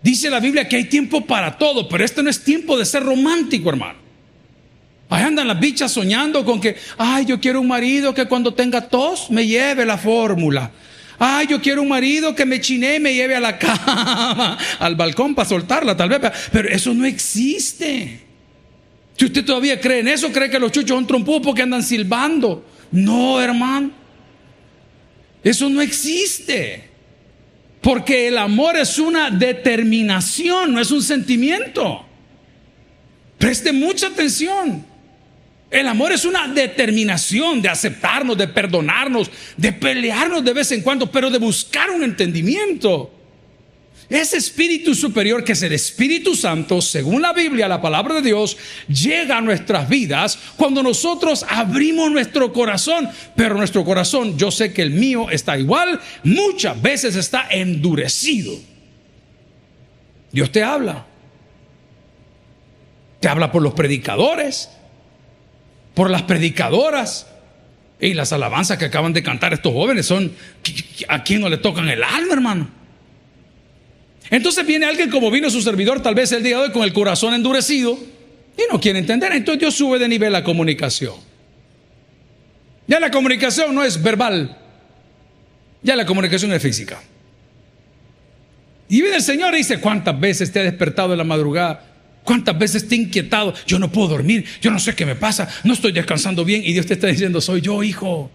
Dice 0.01 0.29
la 0.29 0.39
Biblia 0.39 0.69
que 0.69 0.77
hay 0.77 0.85
tiempo 0.85 1.25
para 1.25 1.57
todo, 1.57 1.89
pero 1.89 2.05
este 2.05 2.23
no 2.23 2.29
es 2.29 2.43
tiempo 2.43 2.77
de 2.77 2.85
ser 2.85 3.03
romántico, 3.03 3.69
hermano. 3.69 3.99
Ahí 5.09 5.23
andan 5.23 5.47
las 5.47 5.59
bichas 5.59 5.91
soñando 5.91 6.45
con 6.45 6.61
que, 6.61 6.77
ay, 6.97 7.25
yo 7.25 7.39
quiero 7.39 7.59
un 7.59 7.67
marido 7.67 8.13
que 8.13 8.25
cuando 8.25 8.53
tenga 8.53 8.87
tos 8.87 9.29
me 9.29 9.45
lleve 9.45 9.85
la 9.85 9.97
fórmula. 9.97 10.71
Ay, 11.17 11.47
yo 11.47 11.61
quiero 11.61 11.81
un 11.81 11.87
marido 11.87 12.35
que 12.35 12.45
me 12.45 12.59
chine 12.59 12.95
y 12.95 12.99
me 12.99 13.13
lleve 13.13 13.35
a 13.35 13.39
la 13.39 13.57
cama, 13.59 14.57
al 14.79 14.95
balcón 14.95 15.35
para 15.35 15.47
soltarla, 15.47 15.95
tal 15.95 16.09
vez. 16.09 16.19
Pero 16.51 16.69
eso 16.69 16.93
no 16.93 17.05
existe. 17.05 18.21
Si 19.17 19.25
usted 19.25 19.45
todavía 19.45 19.79
cree 19.79 19.99
en 19.99 20.09
eso, 20.09 20.31
cree 20.31 20.49
que 20.49 20.59
los 20.59 20.71
chuchos 20.71 20.89
son 20.95 21.07
trompudos 21.07 21.41
porque 21.43 21.61
andan 21.61 21.83
silbando. 21.83 22.65
No, 22.91 23.41
hermano. 23.41 23.91
Eso 25.43 25.69
no 25.69 25.81
existe. 25.81 26.89
Porque 27.81 28.27
el 28.27 28.37
amor 28.37 28.75
es 28.77 28.97
una 28.97 29.29
determinación, 29.29 30.73
no 30.73 30.81
es 30.81 30.91
un 30.91 31.03
sentimiento. 31.03 32.03
Preste 33.37 33.71
mucha 33.71 34.07
atención. 34.07 34.85
El 35.71 35.87
amor 35.87 36.11
es 36.11 36.25
una 36.25 36.47
determinación 36.47 37.61
de 37.61 37.69
aceptarnos, 37.69 38.37
de 38.37 38.47
perdonarnos, 38.47 39.29
de 39.57 39.73
pelearnos 39.73 40.43
de 40.43 40.53
vez 40.53 40.71
en 40.71 40.81
cuando, 40.81 41.11
pero 41.11 41.29
de 41.29 41.37
buscar 41.37 41.89
un 41.89 42.03
entendimiento. 42.03 43.11
Ese 44.07 44.37
espíritu 44.37 44.93
superior 44.93 45.43
que 45.43 45.53
es 45.53 45.61
el 45.63 45.73
Espíritu 45.73 46.35
Santo, 46.35 46.79
según 46.79 47.23
la 47.23 47.33
Biblia, 47.33 47.67
la 47.67 47.81
palabra 47.81 48.15
de 48.15 48.21
Dios, 48.21 48.55
llega 48.87 49.37
a 49.37 49.41
nuestras 49.41 49.89
vidas 49.89 50.37
cuando 50.55 50.83
nosotros 50.83 51.43
abrimos 51.49 52.11
nuestro 52.11 52.53
corazón. 52.53 53.09
Pero 53.35 53.55
nuestro 53.55 53.83
corazón, 53.83 54.37
yo 54.37 54.51
sé 54.51 54.71
que 54.73 54.83
el 54.83 54.91
mío 54.91 55.31
está 55.31 55.57
igual, 55.57 55.99
muchas 56.23 56.79
veces 56.79 57.15
está 57.15 57.47
endurecido. 57.49 58.53
Dios 60.31 60.51
te 60.51 60.61
habla. 60.61 61.07
Te 63.19 63.27
habla 63.27 63.51
por 63.51 63.63
los 63.63 63.73
predicadores, 63.73 64.69
por 65.95 66.11
las 66.11 66.21
predicadoras. 66.21 67.27
Y 67.99 68.13
las 68.13 68.33
alabanzas 68.33 68.77
que 68.77 68.85
acaban 68.85 69.13
de 69.13 69.23
cantar 69.23 69.53
estos 69.53 69.73
jóvenes 69.73 70.05
son 70.05 70.31
a 71.07 71.23
quien 71.23 71.41
no 71.41 71.49
le 71.49 71.57
tocan 71.57 71.89
el 71.89 72.03
alma, 72.03 72.33
hermano. 72.33 72.69
Entonces 74.29 74.65
viene 74.65 74.85
alguien 74.85 75.09
como 75.09 75.31
vino 75.31 75.49
su 75.49 75.61
servidor, 75.61 76.01
tal 76.01 76.13
vez 76.13 76.31
el 76.31 76.43
día 76.43 76.57
de 76.57 76.63
hoy, 76.63 76.71
con 76.71 76.83
el 76.83 76.93
corazón 76.93 77.33
endurecido 77.33 77.97
y 78.57 78.61
no 78.71 78.79
quiere 78.81 78.99
entender. 78.99 79.31
Entonces 79.31 79.61
Dios 79.61 79.75
sube 79.75 79.97
de 79.97 80.07
nivel 80.07 80.33
la 80.33 80.43
comunicación. 80.43 81.15
Ya 82.87 82.99
la 82.99 83.11
comunicación 83.11 83.73
no 83.73 83.83
es 83.83 84.01
verbal, 84.01 84.57
ya 85.81 85.95
la 85.95 86.05
comunicación 86.05 86.51
es 86.53 86.61
física. 86.61 87.01
Y 88.89 89.01
viene 89.01 89.17
el 89.17 89.23
Señor 89.23 89.53
y 89.53 89.57
dice: 89.57 89.79
¿Cuántas 89.79 90.19
veces 90.19 90.51
te 90.51 90.59
ha 90.59 90.63
despertado 90.63 91.13
en 91.13 91.17
la 91.17 91.23
madrugada? 91.23 91.94
¿Cuántas 92.25 92.57
veces 92.57 92.87
te 92.87 92.95
inquietado? 92.95 93.53
Yo 93.67 93.77
no 93.77 93.91
puedo 93.91 94.07
dormir, 94.07 94.45
yo 94.59 94.71
no 94.71 94.79
sé 94.79 94.95
qué 94.95 95.05
me 95.05 95.15
pasa, 95.15 95.47
no 95.63 95.73
estoy 95.73 95.91
descansando 95.91 96.43
bien 96.43 96.63
y 96.65 96.73
Dios 96.73 96.87
te 96.87 96.95
está 96.95 97.05
diciendo, 97.07 97.39
soy 97.39 97.61
yo, 97.61 97.83
hijo. 97.83 98.31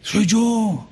Soy 0.00 0.26
yo. 0.26 0.88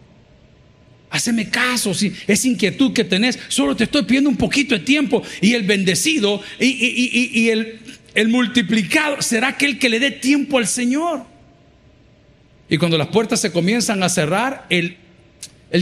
Haceme 1.11 1.49
caso, 1.49 1.95
si 1.95 2.13
es 2.27 2.45
inquietud 2.45 2.93
que 2.93 3.05
tenés, 3.05 3.39
solo 3.47 3.77
te 3.77 3.85
estoy 3.85 4.03
pidiendo 4.03 4.29
un 4.29 4.37
poquito 4.37 4.75
de 4.75 4.81
tiempo 4.81 5.23
y 5.41 5.55
el 5.55 5.63
bendecido 5.63 6.43
y, 6.59 7.49
el, 7.49 8.29
multiplicado 8.29 9.23
será 9.23 9.49
aquel 9.49 9.79
que 9.79 9.89
le 9.89 10.01
dé 10.01 10.11
tiempo 10.11 10.59
al 10.59 10.67
Señor. 10.67 11.25
Y 12.69 12.79
cuando 12.79 12.99
las 12.99 13.09
puertas 13.09 13.41
se 13.41 13.53
comienzan 13.53 14.03
a 14.03 14.09
cerrar, 14.09 14.67
el 14.71 14.99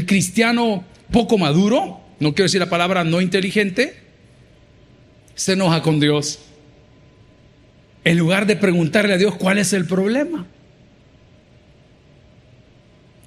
cristiano 0.05 0.85
poco 1.11 1.39
maduro, 1.39 2.03
no 2.21 2.35
quiero 2.35 2.45
decir 2.45 2.61
la 2.61 2.69
palabra 2.69 3.05
no 3.05 3.23
inteligente, 3.23 4.06
se 5.37 5.53
enoja 5.53 5.83
con 5.83 6.01
Dios. 6.01 6.41
En 8.03 8.19
lugar 8.19 8.47
de 8.47 8.57
preguntarle 8.57 9.15
a 9.15 9.19
Dios 9.19 9.37
cuál 9.37 9.59
es 9.59 9.73
el 9.73 9.87
problema. 9.87 10.47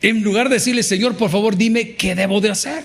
En 0.02 0.24
lugar 0.24 0.50
de 0.50 0.56
decirle, 0.56 0.84
Señor, 0.84 1.16
por 1.16 1.30
favor, 1.30 1.56
dime 1.56 1.96
qué 1.96 2.16
debo 2.16 2.42
de 2.42 2.50
hacer. 2.50 2.84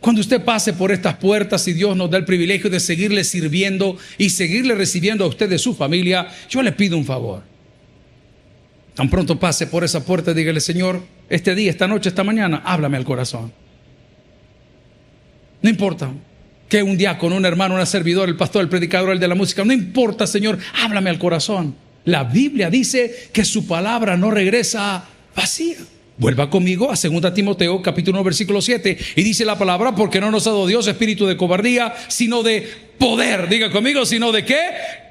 Cuando 0.00 0.20
usted 0.20 0.44
pase 0.44 0.72
por 0.72 0.92
estas 0.92 1.16
puertas 1.16 1.66
y 1.66 1.72
Dios 1.72 1.96
nos 1.96 2.10
da 2.10 2.18
el 2.18 2.24
privilegio 2.24 2.68
de 2.68 2.78
seguirle 2.78 3.24
sirviendo 3.24 3.96
y 4.18 4.30
seguirle 4.30 4.74
recibiendo 4.74 5.24
a 5.24 5.28
usted 5.28 5.48
de 5.48 5.58
su 5.58 5.74
familia, 5.74 6.28
yo 6.48 6.62
le 6.62 6.72
pido 6.72 6.96
un 6.96 7.04
favor. 7.04 7.42
Tan 8.94 9.08
pronto 9.08 9.38
pase 9.38 9.66
por 9.66 9.84
esa 9.84 10.04
puerta, 10.04 10.34
dígale, 10.34 10.60
Señor, 10.60 11.02
este 11.28 11.54
día, 11.54 11.70
esta 11.70 11.88
noche, 11.88 12.08
esta 12.08 12.24
mañana, 12.24 12.62
háblame 12.64 12.96
al 12.96 13.04
corazón. 13.04 13.52
No 15.62 15.70
importa, 15.70 16.12
que 16.68 16.82
un 16.82 16.96
día 16.96 17.18
con 17.18 17.32
un 17.32 17.44
hermano, 17.44 17.74
una 17.74 17.86
servidor, 17.86 18.28
el 18.28 18.36
pastor, 18.36 18.62
el 18.62 18.68
predicador, 18.68 19.10
el 19.10 19.20
de 19.20 19.28
la 19.28 19.34
música. 19.34 19.64
No 19.64 19.72
importa, 19.72 20.26
Señor, 20.26 20.58
háblame 20.82 21.10
al 21.10 21.18
corazón. 21.18 21.74
La 22.04 22.24
Biblia 22.24 22.70
dice 22.70 23.30
que 23.32 23.44
su 23.44 23.66
palabra 23.66 24.16
no 24.16 24.30
regresa 24.30 25.04
vacía. 25.34 25.76
Vuelva 26.18 26.48
conmigo 26.48 26.90
a 26.90 26.94
2 26.94 27.34
Timoteo 27.34 27.82
capítulo 27.82 28.18
1 28.18 28.24
versículo 28.24 28.62
7 28.62 28.96
y 29.16 29.22
dice 29.22 29.44
la 29.44 29.58
palabra, 29.58 29.94
porque 29.94 30.20
no 30.20 30.30
nos 30.30 30.46
ha 30.46 30.50
dado 30.50 30.66
Dios 30.66 30.86
espíritu 30.86 31.26
de 31.26 31.36
cobardía, 31.36 31.94
sino 32.08 32.42
de 32.42 32.66
poder. 32.96 33.48
Diga 33.48 33.70
conmigo, 33.70 34.06
sino 34.06 34.32
de 34.32 34.44
qué? 34.44 34.60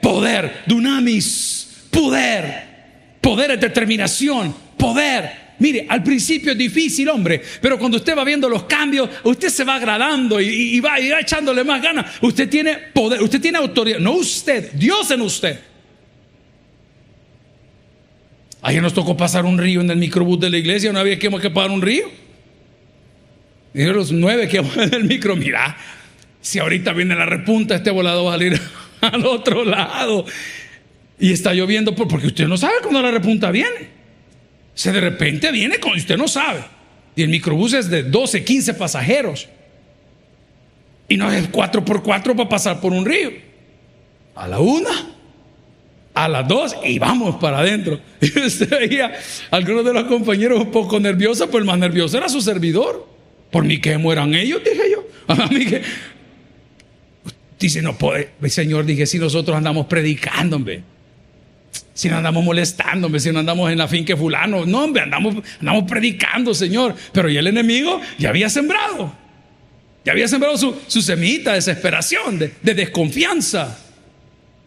Poder, 0.02 0.64
dunamis, 0.66 1.68
poder. 1.92 2.76
Poder 3.22 3.52
es 3.52 3.60
determinación, 3.60 4.56
poder. 4.78 5.45
Mire, 5.60 5.86
al 5.88 6.04
principio 6.04 6.52
es 6.52 6.58
difícil, 6.58 7.08
hombre, 7.10 7.42
pero 7.62 7.80
cuando 7.80 7.98
usted 7.98 8.18
va 8.18 8.24
viendo 8.24 8.50
los 8.50 8.64
cambios, 8.64 9.10
usted 9.24 9.50
se 9.50 9.64
va 9.64 9.76
agradando 9.76 10.42
y, 10.42 10.80
va, 10.82 11.00
y 11.00 11.10
va 11.10 11.22
echándole 11.22 11.64
más 11.64 11.82
ganas. 11.82 12.18
Usted 12.22 12.50
tiene 12.50 12.78
poder, 12.94 13.22
usted 13.22 13.40
tiene 13.40 13.58
autoridad, 13.58 14.00
no 14.00 14.14
usted, 14.14 14.72
Dios 14.74 15.10
en 15.12 15.22
usted. 15.22 15.60
Ayer 18.62 18.82
nos 18.82 18.94
tocó 18.94 19.16
pasar 19.16 19.46
un 19.46 19.58
río 19.58 19.82
en 19.82 19.92
el 19.92 19.98
microbús 19.98 20.40
de 20.40 20.50
la 20.50 20.58
iglesia, 20.58 20.92
no 20.92 21.00
había 21.00 21.20
que, 21.20 21.30
que 21.30 21.50
pagar 21.50 21.72
un 21.72 21.82
río. 21.82 22.10
Y 23.74 23.84
los 23.84 24.12
nueve 24.12 24.48
que 24.48 24.60
van 24.60 24.80
en 24.84 24.94
el 24.94 25.04
micro, 25.04 25.36
mira, 25.36 25.78
si 26.42 26.60
ahorita 26.60 26.92
viene 26.94 27.16
la 27.16 27.26
repunta, 27.26 27.76
este 27.76 27.92
volado 27.92 28.26
va 28.26 28.32
a 28.32 28.38
salir 28.38 28.60
al 29.02 29.26
otro 29.26 29.64
lado. 29.64 30.26
Y 31.20 31.32
está 31.32 31.54
lloviendo 31.54 31.96
porque 31.96 32.28
usted 32.28 32.48
no 32.48 32.58
sabe 32.58 32.76
cuándo 32.82 33.02
la 33.02 33.12
repunta 33.12 33.52
viene. 33.52 33.95
Se 34.76 34.92
de 34.92 35.00
repente 35.02 35.52
viene 35.52 35.80
cuando 35.80 35.98
usted 35.98 36.18
no 36.18 36.28
sabe. 36.28 36.64
Y 37.16 37.24
el 37.24 37.30
microbús 37.30 37.74
es 37.74 37.90
de 37.90 38.04
12, 38.04 38.44
15 38.44 38.74
pasajeros. 38.76 39.48
Y 41.08 41.18
no 41.18 41.32
es 41.32 41.50
4x4 41.52 42.36
para 42.36 42.50
pasar 42.50 42.82
por 42.82 42.92
un 42.92 43.06
río. 43.06 43.32
A 44.36 44.48
la 44.48 44.60
una, 44.60 44.90
a 46.14 46.28
las 46.28 46.48
dos 46.48 46.76
y 46.84 47.00
vamos 47.00 47.38
para 47.38 47.60
adentro. 47.60 48.00
Y 48.22 48.38
usted 48.40 48.70
veía 48.70 49.14
algunos 49.50 49.86
de 49.86 49.94
los 49.94 50.04
compañeros 50.06 50.60
un 50.60 50.72
poco 50.72 51.00
nerviosos, 51.00 51.48
pues 51.50 51.62
el 51.62 51.66
más 51.66 51.78
nervioso 51.78 52.18
era 52.18 52.28
su 52.28 52.42
servidor. 52.42 53.08
Por 53.52 53.64
mí 53.64 53.80
que 53.80 53.98
mueran 53.98 54.34
ellos, 54.34 54.62
dije 54.64 54.92
yo. 54.92 55.06
Dice, 57.60 57.82
no 57.82 57.98
puede. 57.98 58.32
Señor, 58.48 58.86
dije, 58.86 59.06
si 59.06 59.18
nosotros 59.18 59.56
andamos 59.56 59.86
predicando, 59.86 60.58
hombre. 60.58 60.84
Si 61.96 62.10
no 62.10 62.18
andamos 62.18 62.44
molestándome, 62.44 63.22
si 63.22 63.32
no 63.32 63.40
andamos 63.40 63.72
en 63.72 63.78
la 63.78 63.88
finca 63.88 64.18
fulano. 64.18 64.66
No, 64.66 64.84
hombre, 64.84 65.04
andamos, 65.04 65.38
andamos 65.62 65.90
predicando, 65.90 66.54
Señor. 66.54 66.94
Pero 67.14 67.30
ya 67.30 67.40
el 67.40 67.48
enemigo 67.48 68.02
ya 68.20 68.30
había 68.30 68.50
sembrado. 68.50 69.16
Ya 70.04 70.12
había 70.12 70.28
sembrado 70.28 70.58
su, 70.58 70.76
su 70.88 71.02
semita 71.02 71.52
de 71.52 71.56
desesperación, 71.56 72.38
de, 72.38 72.52
de 72.62 72.74
desconfianza. 72.74 73.80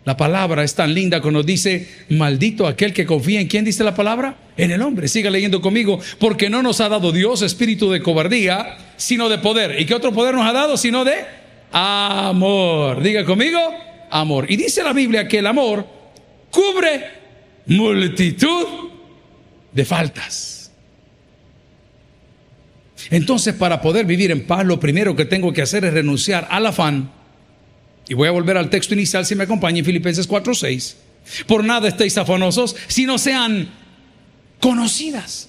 La 0.06 0.16
palabra 0.16 0.64
es 0.64 0.74
tan 0.74 0.94
linda 0.94 1.20
cuando 1.20 1.42
dice, 1.42 1.86
maldito 2.08 2.66
aquel 2.66 2.94
que 2.94 3.04
confía 3.04 3.42
en 3.42 3.46
quién 3.46 3.62
dice 3.62 3.84
la 3.84 3.94
palabra, 3.94 4.38
en 4.56 4.70
el 4.70 4.80
hombre. 4.80 5.06
Siga 5.06 5.28
leyendo 5.28 5.60
conmigo, 5.60 6.00
porque 6.18 6.48
no 6.48 6.62
nos 6.62 6.80
ha 6.80 6.88
dado 6.88 7.12
Dios 7.12 7.42
espíritu 7.42 7.90
de 7.90 8.00
cobardía, 8.00 8.78
sino 8.96 9.28
de 9.28 9.36
poder. 9.36 9.78
¿Y 9.78 9.84
qué 9.84 9.94
otro 9.94 10.14
poder 10.14 10.34
nos 10.34 10.46
ha 10.46 10.54
dado? 10.54 10.78
Sino 10.78 11.04
de 11.04 11.26
amor. 11.72 13.02
Diga 13.02 13.26
conmigo, 13.26 13.60
amor. 14.10 14.50
Y 14.50 14.56
dice 14.56 14.82
la 14.82 14.94
Biblia 14.94 15.28
que 15.28 15.40
el 15.40 15.46
amor 15.46 15.97
cubre 16.50 17.04
multitud 17.66 18.66
de 19.72 19.84
faltas. 19.84 20.70
Entonces, 23.10 23.54
para 23.54 23.80
poder 23.80 24.06
vivir 24.06 24.30
en 24.30 24.46
paz, 24.46 24.66
lo 24.66 24.80
primero 24.80 25.16
que 25.16 25.24
tengo 25.24 25.52
que 25.52 25.62
hacer 25.62 25.84
es 25.84 25.92
renunciar 25.92 26.48
al 26.50 26.66
afán 26.66 27.10
y 28.08 28.14
voy 28.14 28.28
a 28.28 28.32
volver 28.32 28.56
al 28.56 28.70
texto 28.70 28.94
inicial 28.94 29.24
si 29.26 29.34
me 29.34 29.44
acompaña 29.44 29.78
en 29.78 29.84
Filipenses 29.84 30.28
4:6. 30.28 30.96
Por 31.46 31.62
nada 31.62 31.88
estéis 31.88 32.16
afanosos, 32.16 32.74
si 32.86 33.04
no 33.04 33.18
sean 33.18 33.68
conocidas. 34.60 35.48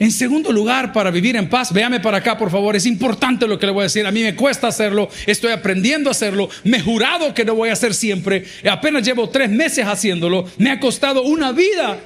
En 0.00 0.10
segundo 0.10 0.50
lugar, 0.50 0.94
para 0.94 1.10
vivir 1.10 1.36
en 1.36 1.50
paz, 1.50 1.74
véame 1.74 2.00
para 2.00 2.16
acá, 2.16 2.38
por 2.38 2.50
favor, 2.50 2.74
es 2.74 2.86
importante 2.86 3.46
lo 3.46 3.58
que 3.58 3.66
le 3.66 3.72
voy 3.72 3.82
a 3.82 3.84
decir. 3.84 4.06
A 4.06 4.10
mí 4.10 4.22
me 4.22 4.34
cuesta 4.34 4.66
hacerlo, 4.66 5.10
estoy 5.26 5.52
aprendiendo 5.52 6.08
a 6.08 6.12
hacerlo, 6.12 6.48
me 6.64 6.78
he 6.78 6.80
jurado 6.80 7.34
que 7.34 7.44
no 7.44 7.54
voy 7.54 7.68
a 7.68 7.74
hacer 7.74 7.92
siempre, 7.92 8.46
apenas 8.68 9.04
llevo 9.04 9.28
tres 9.28 9.50
meses 9.50 9.84
haciéndolo, 9.84 10.46
me 10.56 10.70
ha 10.70 10.80
costado 10.80 11.22
una 11.24 11.52
vida. 11.52 12.00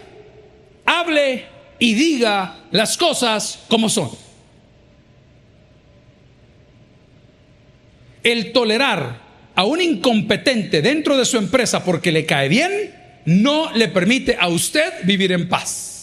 Hable 0.84 1.44
y 1.78 1.94
diga 1.94 2.64
las 2.72 2.96
cosas 2.96 3.60
como 3.68 3.88
son. 3.88 4.10
El 8.24 8.50
tolerar 8.50 9.20
a 9.54 9.62
un 9.62 9.80
incompetente 9.80 10.82
dentro 10.82 11.16
de 11.16 11.24
su 11.24 11.36
empresa 11.36 11.84
porque 11.84 12.10
le 12.10 12.26
cae 12.26 12.48
bien, 12.48 12.72
no 13.24 13.70
le 13.70 13.86
permite 13.86 14.36
a 14.36 14.48
usted 14.48 14.92
vivir 15.04 15.30
en 15.30 15.48
paz. 15.48 15.93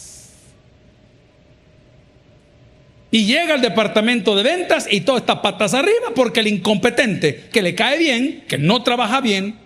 Y 3.14 3.26
llega 3.26 3.52
al 3.54 3.60
departamento 3.60 4.34
de 4.34 4.42
ventas 4.42 4.88
y 4.90 5.02
todo 5.02 5.18
está 5.18 5.42
patas 5.42 5.74
arriba 5.74 6.12
porque 6.16 6.40
el 6.40 6.46
incompetente 6.46 7.50
que 7.52 7.60
le 7.60 7.74
cae 7.74 7.98
bien, 7.98 8.44
que 8.48 8.56
no 8.56 8.82
trabaja 8.82 9.20
bien, 9.20 9.56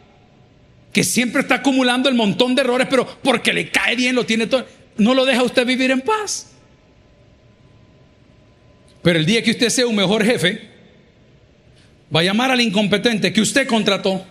que 0.93 1.05
siempre 1.05 1.43
está 1.43 1.55
acumulando 1.55 2.09
el 2.09 2.17
montón 2.17 2.57
de 2.57 2.63
errores, 2.63 2.89
pero 2.91 3.07
porque 3.23 3.53
le 3.53 3.71
cae 3.71 3.95
bien, 3.95 4.17
lo 4.17 4.27
tiene 4.27 4.49
todo, 4.49 4.67
no 4.97 5.15
lo 5.15 5.25
deja 5.25 5.45
usted 5.45 5.65
vivir 5.65 5.93
en 5.93 6.01
paz. 6.01 6.55
Pero 9.01 9.21
el 9.21 9.25
día 9.25 9.45
que 9.45 9.53
usted 9.53 9.69
sea 9.69 9.87
un 9.87 9.95
mejor 9.95 10.25
jefe, 10.25 10.69
va 12.15 12.19
a 12.19 12.25
llamar 12.25 12.51
al 12.51 12.61
incompetente 12.61 13.33
que 13.33 13.41
usted 13.41 13.69
contrató. 13.69 14.27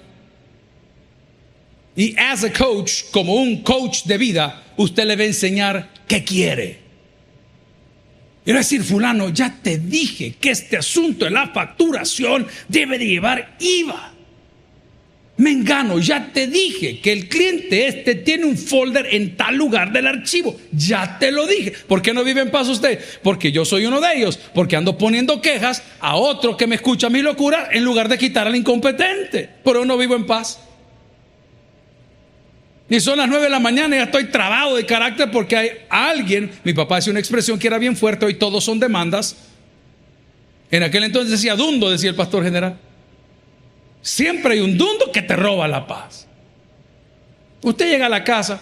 Y 1.96 2.14
as 2.20 2.44
a 2.44 2.52
coach, 2.52 3.06
como 3.12 3.36
un 3.36 3.62
coach 3.62 4.04
de 4.04 4.18
vida, 4.18 4.62
usted 4.76 5.06
le 5.06 5.16
va 5.16 5.24
a 5.24 5.28
enseñar 5.28 5.90
qué 6.06 6.26
quiere. 6.26 6.85
Y 8.46 8.54
decir, 8.54 8.84
fulano, 8.84 9.30
ya 9.30 9.58
te 9.62 9.80
dije 9.80 10.36
que 10.40 10.52
este 10.52 10.78
asunto 10.78 11.26
de 11.26 11.32
la 11.32 11.48
facturación 11.48 12.48
debe 12.68 13.00
de 13.00 13.08
llevar 13.08 13.56
IVA. 13.60 14.14
Me 15.38 15.52
engano, 15.52 16.00
ya 16.00 16.32
te 16.32 16.48
dije 16.48 17.02
que 17.02 17.12
el 17.12 17.28
cliente 17.28 17.88
este 17.88 18.16
tiene 18.16 18.46
un 18.46 18.58
folder 18.58 19.08
en 19.12 19.36
tal 19.36 19.56
lugar 19.56 19.92
del 19.92 20.08
archivo. 20.08 20.56
Ya 20.72 21.18
te 21.20 21.30
lo 21.32 21.46
dije. 21.46 21.74
¿Por 21.88 22.02
qué 22.02 22.14
no 22.14 22.24
vive 22.24 22.42
en 22.42 22.52
paz 22.52 22.70
usted? 22.70 23.04
Porque 23.22 23.52
yo 23.52 23.66
soy 23.66 23.86
uno 23.86 24.00
de 24.00 24.16
ellos. 24.16 24.40
Porque 24.54 24.78
ando 24.78 24.98
poniendo 24.98 25.42
quejas 25.42 25.84
a 26.00 26.16
otro 26.16 26.56
que 26.56 26.68
me 26.68 26.76
escucha 26.76 27.10
mi 27.10 27.22
locura 27.22 27.68
en 27.72 27.84
lugar 27.84 28.08
de 28.08 28.18
quitar 28.18 28.48
al 28.48 28.56
incompetente. 28.56 29.50
Pero 29.62 29.84
no 29.84 29.98
vivo 29.98 30.16
en 30.16 30.26
paz. 30.26 30.60
Y 32.90 33.00
son 33.00 33.18
las 33.18 33.28
nueve 33.28 33.46
de 33.46 33.50
la 33.50 33.60
mañana 33.60 33.96
y 33.96 34.00
ya 34.00 34.06
estoy 34.06 34.26
trabado 34.26 34.76
de 34.76 34.86
carácter 34.86 35.32
porque 35.32 35.58
hay 35.58 35.70
alguien, 35.90 36.52
mi 36.64 36.74
papá 36.74 36.98
hace 36.98 37.10
una 37.10 37.20
expresión 37.20 37.58
que 37.58 37.68
era 37.68 37.80
bien 37.80 37.96
fuerte, 37.96 38.26
hoy 38.26 38.36
todos 38.36 38.64
son 38.64 38.80
demandas. 38.80 39.36
En 40.70 40.84
aquel 40.84 41.04
entonces 41.04 41.32
decía 41.32 41.56
Dundo, 41.56 41.90
decía 41.90 42.10
el 42.10 42.16
pastor 42.16 42.44
general. 42.44 42.78
Siempre 44.02 44.54
hay 44.54 44.60
un 44.60 44.78
dundo 44.78 45.12
que 45.12 45.24
te 45.24 45.36
roba 45.36 45.68
la 45.68 45.88
paz. 45.88 46.28
Usted 47.64 47.90
llega 47.90 48.06
a 48.06 48.10
la 48.10 48.24
casa 48.24 48.62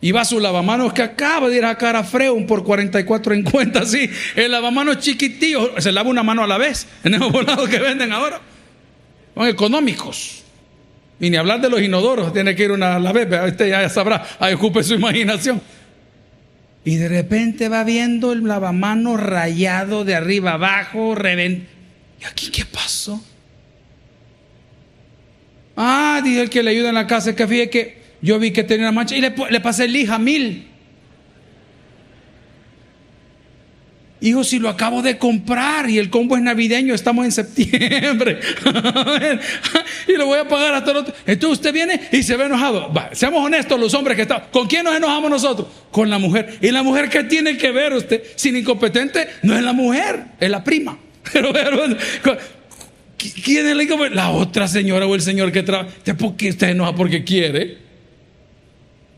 y 0.00 0.12
va 0.12 0.22
a 0.22 0.24
su 0.24 0.40
lavamanos 0.40 0.94
que 0.94 1.02
acaba 1.02 1.48
de 1.48 1.58
ir 1.58 1.64
a 1.64 1.76
cara 1.76 2.04
Freun 2.04 2.46
por 2.46 2.64
44 2.64 3.34
en 3.34 3.42
cuenta, 3.42 3.80
así. 3.80 4.08
El 4.34 4.52
lavamanos 4.52 4.98
chiquitillo, 5.00 5.78
se 5.78 5.92
lava 5.92 6.08
una 6.08 6.22
mano 6.22 6.42
a 6.42 6.46
la 6.46 6.56
vez 6.56 6.86
en 7.04 7.14
esos 7.14 7.30
volados 7.32 7.68
que 7.68 7.78
venden 7.78 8.12
ahora. 8.12 8.40
Son 9.34 9.46
económicos. 9.46 10.43
Y 11.20 11.30
ni 11.30 11.36
hablar 11.36 11.60
de 11.60 11.70
los 11.70 11.80
inodoros, 11.80 12.32
tiene 12.32 12.54
que 12.54 12.64
ir 12.64 12.72
una 12.72 12.96
a 12.96 12.98
la 12.98 13.12
vez, 13.12 13.28
usted 13.46 13.68
ya 13.68 13.88
sabrá, 13.88 14.26
ahí 14.38 14.54
ocupe 14.54 14.82
su 14.82 14.94
imaginación. 14.94 15.60
Y 16.84 16.96
de 16.96 17.08
repente 17.08 17.68
va 17.68 17.84
viendo 17.84 18.32
el 18.32 18.44
lavamanos 18.44 19.20
rayado 19.20 20.04
de 20.04 20.14
arriba 20.14 20.52
abajo, 20.52 21.14
reventado. 21.14 21.72
¿Y 22.20 22.24
aquí 22.24 22.50
qué 22.50 22.64
pasó? 22.64 23.24
Ah, 25.76 26.20
dije 26.22 26.42
el 26.42 26.50
que 26.50 26.62
le 26.62 26.70
ayuda 26.70 26.90
en 26.90 26.94
la 26.94 27.06
casa, 27.06 27.34
que 27.34 27.46
fíjate 27.46 27.70
que 27.70 28.02
yo 28.20 28.38
vi 28.38 28.50
que 28.50 28.64
tenía 28.64 28.86
una 28.86 28.92
mancha 28.92 29.16
y 29.16 29.20
le, 29.20 29.34
le 29.50 29.60
pasé 29.60 29.88
lija 29.88 30.18
mil. 30.18 30.68
Hijo, 34.24 34.42
si 34.42 34.58
lo 34.58 34.70
acabo 34.70 35.02
de 35.02 35.18
comprar 35.18 35.90
y 35.90 35.98
el 35.98 36.08
combo 36.08 36.34
es 36.34 36.42
navideño, 36.42 36.94
estamos 36.94 37.26
en 37.26 37.32
septiembre. 37.32 38.40
y 40.08 40.12
lo 40.12 40.24
voy 40.24 40.38
a 40.38 40.48
pagar 40.48 40.72
hasta 40.72 40.92
el 40.92 40.96
otro. 40.96 41.14
Entonces 41.26 41.58
usted 41.58 41.74
viene 41.74 42.00
y 42.10 42.22
se 42.22 42.34
ve 42.34 42.46
enojado. 42.46 42.90
seamos 43.12 43.44
honestos, 43.44 43.78
los 43.78 43.92
hombres 43.92 44.16
que 44.16 44.22
están. 44.22 44.44
¿Con 44.50 44.66
quién 44.66 44.84
nos 44.84 44.96
enojamos 44.96 45.30
nosotros? 45.30 45.68
Con 45.90 46.08
la 46.08 46.18
mujer. 46.18 46.56
¿Y 46.62 46.70
la 46.70 46.82
mujer 46.82 47.10
qué 47.10 47.24
tiene 47.24 47.58
que 47.58 47.70
ver 47.70 47.92
usted? 47.92 48.22
Sin 48.34 48.56
incompetente, 48.56 49.28
no 49.42 49.54
es 49.54 49.62
la 49.62 49.74
mujer, 49.74 50.24
es 50.40 50.48
la 50.48 50.64
prima. 50.64 50.96
Pero, 51.30 51.52
¿Quién 53.44 53.66
es 53.66 53.76
la 53.76 54.08
La 54.08 54.30
otra 54.30 54.68
señora 54.68 55.06
o 55.06 55.14
el 55.14 55.20
señor 55.20 55.52
que 55.52 55.62
trabaja. 55.62 55.90
¿Por 56.16 56.34
qué 56.36 56.48
usted 56.48 56.70
enoja 56.70 56.94
porque 56.94 57.24
quiere? 57.24 57.76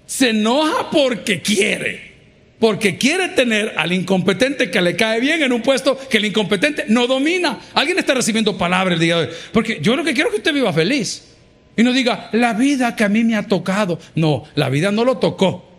Se 0.05 0.31
enoja 0.31 0.91
porque 0.91 1.41
quiere. 1.43 2.16
Porque 2.59 2.97
quiere 2.97 3.29
tener 3.29 3.75
al 3.77 3.93
incompetente 3.93 4.71
que 4.71 4.81
le 4.81 4.97
cae 4.97 5.21
bien 5.21 5.43
en 5.43 5.53
un 5.53 5.61
puesto 5.61 5.99
que 6.09 6.17
el 6.17 6.25
incompetente 6.25 6.85
no 6.89 7.07
domina. 7.07 7.61
Alguien 7.75 7.99
está 7.99 8.15
recibiendo 8.15 8.57
palabras 8.57 8.95
el 8.95 9.01
día 9.01 9.17
de 9.17 9.27
hoy. 9.27 9.35
Porque 9.53 9.79
yo 9.83 9.95
lo 9.95 10.03
que 10.03 10.15
quiero 10.15 10.31
es 10.31 10.35
que 10.35 10.39
usted 10.39 10.55
viva 10.55 10.73
feliz. 10.73 11.35
Y 11.77 11.83
no 11.83 11.93
diga, 11.93 12.31
la 12.33 12.55
vida 12.55 12.97
que 12.97 13.05
a 13.05 13.09
mí 13.11 13.25
me 13.25 13.37
ha 13.37 13.47
tocado. 13.47 13.99
No, 14.15 14.45
la 14.55 14.71
vida 14.71 14.91
no 14.91 15.05
lo 15.05 15.19
tocó. 15.19 15.71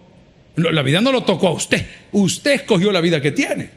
La 0.56 0.82
vida 0.84 1.02
no 1.02 1.12
lo 1.12 1.24
tocó 1.24 1.48
a 1.48 1.52
usted. 1.52 1.86
Usted 2.12 2.52
escogió 2.52 2.92
la 2.92 3.02
vida 3.02 3.22
que 3.22 3.32
tiene. 3.32 3.70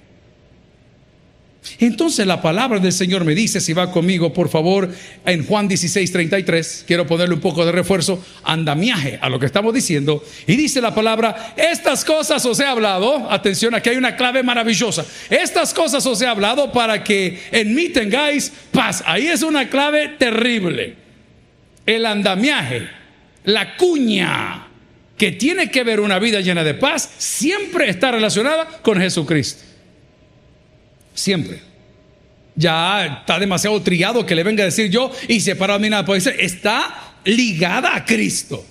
Entonces 1.79 2.27
la 2.27 2.41
palabra 2.41 2.79
del 2.79 2.93
Señor 2.93 3.25
me 3.25 3.35
dice, 3.35 3.61
si 3.61 3.73
va 3.73 3.93
conmigo, 3.93 4.33
por 4.33 4.49
favor, 4.49 4.91
en 5.27 5.47
Juan 5.47 5.69
16, 5.69 6.11
33, 6.11 6.85
quiero 6.87 7.07
ponerle 7.07 7.35
un 7.35 7.41
poco 7.41 7.65
de 7.65 7.73
refuerzo, 7.73 8.23
andamiaje 8.45 9.19
a 9.21 9.29
lo 9.29 9.39
que 9.39 9.47
estamos 9.47 9.75
diciendo, 9.75 10.25
y 10.47 10.57
dice 10.57 10.81
la 10.81 10.95
palabra, 10.95 11.55
estas 11.57 12.05
cosas 12.05 12.45
os 12.47 12.59
he 12.61 12.65
hablado, 12.65 13.31
atención, 13.31 13.75
aquí 13.75 13.91
hay 13.91 13.97
una 13.97 14.17
clave 14.17 14.43
maravillosa, 14.43 15.05
estas 15.29 15.75
cosas 15.75 16.05
os 16.07 16.21
he 16.23 16.27
hablado 16.27 16.73
para 16.73 17.05
que 17.05 17.39
en 17.53 17.75
mí 17.75 17.91
tengáis 17.91 18.53
paz. 18.73 19.03
Ahí 19.07 19.29
es 19.29 19.43
una 19.43 19.69
clave 19.69 20.17
terrible. 20.19 20.97
El 21.85 22.07
andamiaje, 22.07 22.89
la 23.45 23.77
cuña 23.77 24.67
que 25.17 25.33
tiene 25.33 25.71
que 25.71 25.85
ver 25.85 26.01
una 26.01 26.19
vida 26.19 26.41
llena 26.41 26.65
de 26.65 26.73
paz, 26.73 27.11
siempre 27.19 27.91
está 27.91 28.11
relacionada 28.11 28.67
con 28.83 28.99
Jesucristo. 28.99 29.70
Siempre. 31.15 31.61
Ya 32.57 33.07
está 33.07 33.39
demasiado 33.39 33.81
triado 33.83 34.27
que 34.27 34.35
le 34.35 34.43
venga 34.43 34.63
a 34.63 34.67
decir 34.67 34.91
yo 34.91 35.11
y 35.29 35.41
separado 35.41 35.79
a 35.79 35.81
mí 35.81 35.89
nada. 35.89 36.05
Puede 36.05 36.21
ser, 36.21 36.37
está 36.41 37.15
ligada 37.25 37.95
a 37.95 38.05
Cristo. 38.05 38.65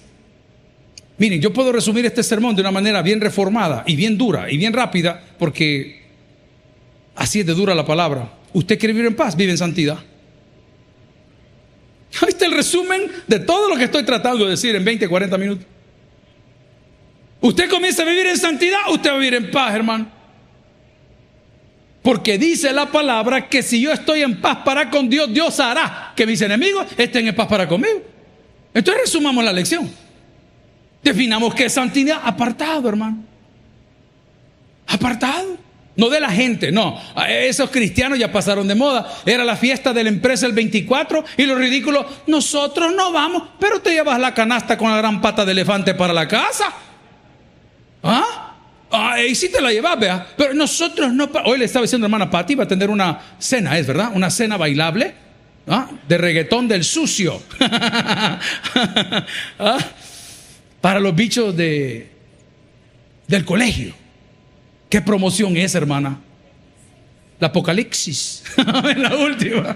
Miren, 1.18 1.42
yo 1.42 1.52
puedo 1.52 1.72
resumir 1.72 2.06
este 2.06 2.24
sermón 2.24 2.56
de 2.56 2.62
una 2.62 2.72
manera 2.72 3.02
bien 3.02 3.20
reformada 3.20 3.84
y 3.86 3.96
bien 3.96 4.18
dura 4.18 4.50
y 4.50 4.58
bien 4.58 4.72
rápida, 4.72 5.22
porque 5.38 6.02
así 7.16 7.42
es 7.42 7.46
de 7.46 7.54
dura 7.54 7.76
la 7.76 7.86
palabra. 7.86 8.32
Usted 8.54 8.80
quiere 8.80 8.94
vivir 8.94 9.08
en 9.08 9.16
paz, 9.16 9.36
vive 9.36 9.52
en 9.52 9.58
santidad. 9.58 10.00
Ahí 12.22 12.30
está 12.30 12.46
el 12.46 12.54
resumen 12.54 13.12
de 13.28 13.40
todo 13.40 13.70
lo 13.70 13.76
que 13.76 13.84
estoy 13.84 14.04
tratando 14.04 14.46
de 14.46 14.52
decir 14.52 14.76
en 14.76 14.86
20, 14.86 15.08
40 15.08 15.38
minutos. 15.38 15.66
Usted 17.42 17.70
comienza 17.70 18.04
a 18.04 18.06
vivir 18.06 18.26
en 18.26 18.38
santidad, 18.38 18.80
usted 18.90 19.10
va 19.10 19.16
a 19.16 19.18
vivir 19.18 19.36
en 19.36 19.52
paz, 19.52 19.76
hermano. 19.76 20.19
Porque 22.02 22.38
dice 22.38 22.72
la 22.72 22.86
palabra 22.86 23.50
que 23.50 23.62
si 23.62 23.82
yo 23.82 23.92
estoy 23.92 24.22
en 24.22 24.40
paz 24.40 24.60
para 24.64 24.90
con 24.90 25.10
Dios, 25.10 25.34
Dios 25.34 25.60
hará 25.60 26.14
que 26.16 26.26
mis 26.26 26.42
enemigos 26.42 26.88
estén 26.98 27.28
en 27.28 27.36
paz 27.36 27.48
para 27.48 27.68
conmigo. 27.68 28.02
Entonces 28.74 29.04
resumamos 29.04 29.44
la 29.44 29.52
lección. 29.52 29.92
Definamos 31.04 31.54
qué 31.54 31.66
es 31.66 31.74
santidad. 31.74 32.22
Apartado, 32.24 32.88
hermano. 32.88 33.24
Apartado. 34.88 35.58
No 35.96 36.08
de 36.08 36.22
la 36.22 36.30
gente, 36.30 36.72
no. 36.72 36.98
Esos 37.28 37.70
cristianos 37.70 38.18
ya 38.18 38.32
pasaron 38.32 38.66
de 38.66 38.76
moda. 38.76 39.06
Era 39.26 39.44
la 39.44 39.58
fiesta 39.58 39.92
de 39.92 40.04
la 40.04 40.10
empresa 40.10 40.46
el 40.46 40.54
24 40.54 41.26
y 41.36 41.46
lo 41.46 41.56
ridículo, 41.56 42.06
nosotros 42.28 42.94
no 42.96 43.12
vamos, 43.12 43.44
pero 43.60 43.82
te 43.82 43.92
llevas 43.92 44.18
la 44.18 44.34
canasta 44.34 44.78
con 44.78 44.90
la 44.90 44.98
gran 44.98 45.20
pata 45.20 45.44
de 45.44 45.52
elefante 45.52 45.94
para 45.94 46.14
la 46.14 46.26
casa. 46.26 46.74
¿Ah? 48.02 48.49
Ah, 48.92 49.22
y 49.22 49.36
sí 49.36 49.50
te 49.50 49.62
la 49.62 49.72
llevas, 49.72 50.00
vea. 50.00 50.28
Pero 50.36 50.54
nosotros 50.54 51.14
no. 51.14 51.30
Hoy 51.46 51.60
le 51.60 51.66
estaba 51.66 51.84
diciendo 51.84 52.08
hermana 52.08 52.30
Patti, 52.30 52.56
va 52.56 52.64
a 52.64 52.68
tener 52.68 52.90
una 52.90 53.20
cena, 53.38 53.78
¿es 53.78 53.86
verdad? 53.86 54.12
Una 54.14 54.30
cena 54.30 54.58
bailable. 54.58 55.14
¿ah? 55.68 55.90
De 56.08 56.18
reggaetón 56.18 56.68
del 56.68 56.84
sucio. 56.84 57.42
¿Ah? 59.60 59.78
Para 60.82 61.00
los 61.00 61.16
bichos 61.16 61.56
de, 61.56 62.10
del 63.28 63.46
colegio. 63.46 63.94
¿Qué 64.90 65.02
promoción 65.02 65.56
es, 65.58 65.76
hermana? 65.76 66.20
La 67.40 67.48
Apocalipsis. 67.48 68.44
la 68.98 69.16
última. 69.16 69.76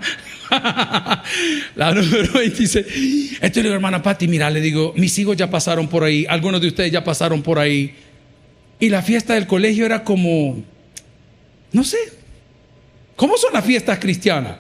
la 1.76 1.94
número 1.94 2.34
26. 2.34 3.40
Esto 3.42 3.60
le 3.60 3.64
digo, 3.64 3.76
hermana 3.76 4.02
Patti, 4.02 4.28
mira, 4.28 4.50
le 4.50 4.60
digo, 4.60 4.94
mis 4.98 5.18
hijos 5.20 5.38
ya 5.38 5.50
pasaron 5.50 5.88
por 5.88 6.04
ahí, 6.04 6.26
algunos 6.28 6.60
de 6.62 6.68
ustedes 6.68 6.92
ya 6.92 7.04
pasaron 7.04 7.42
por 7.42 7.60
ahí. 7.60 7.96
Y 8.80 8.90
la 8.90 9.02
fiesta 9.02 9.34
del 9.34 9.48
colegio 9.48 9.86
era 9.86 10.04
como, 10.04 10.64
no 11.72 11.84
sé, 11.84 11.98
¿cómo 13.16 13.38
son 13.38 13.54
las 13.54 13.64
fiestas 13.66 14.00
cristianas? 14.00 14.58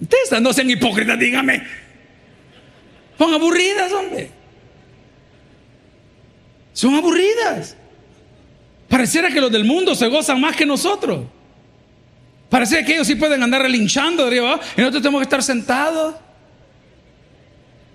Ustedes 0.00 0.40
no 0.40 0.52
sean 0.52 0.70
hipócritas, 0.70 1.18
dígame. 1.18 1.62
Son 3.18 3.34
aburridas, 3.34 3.92
hombre. 3.92 4.30
Son 6.72 6.94
aburridas. 6.94 7.76
Pareciera 8.88 9.30
que 9.30 9.40
los 9.40 9.52
del 9.52 9.64
mundo 9.64 9.94
se 9.94 10.08
gozan 10.08 10.40
más 10.40 10.56
que 10.56 10.64
nosotros. 10.64 11.26
Pareciera 12.48 12.84
que 12.84 12.94
ellos 12.94 13.06
sí 13.06 13.14
pueden 13.14 13.42
andar 13.42 13.62
relinchando 13.62 14.28
de 14.28 14.36
y 14.36 14.40
nosotros 14.40 15.02
tenemos 15.02 15.20
que 15.20 15.24
estar 15.24 15.42
sentados. 15.42 16.14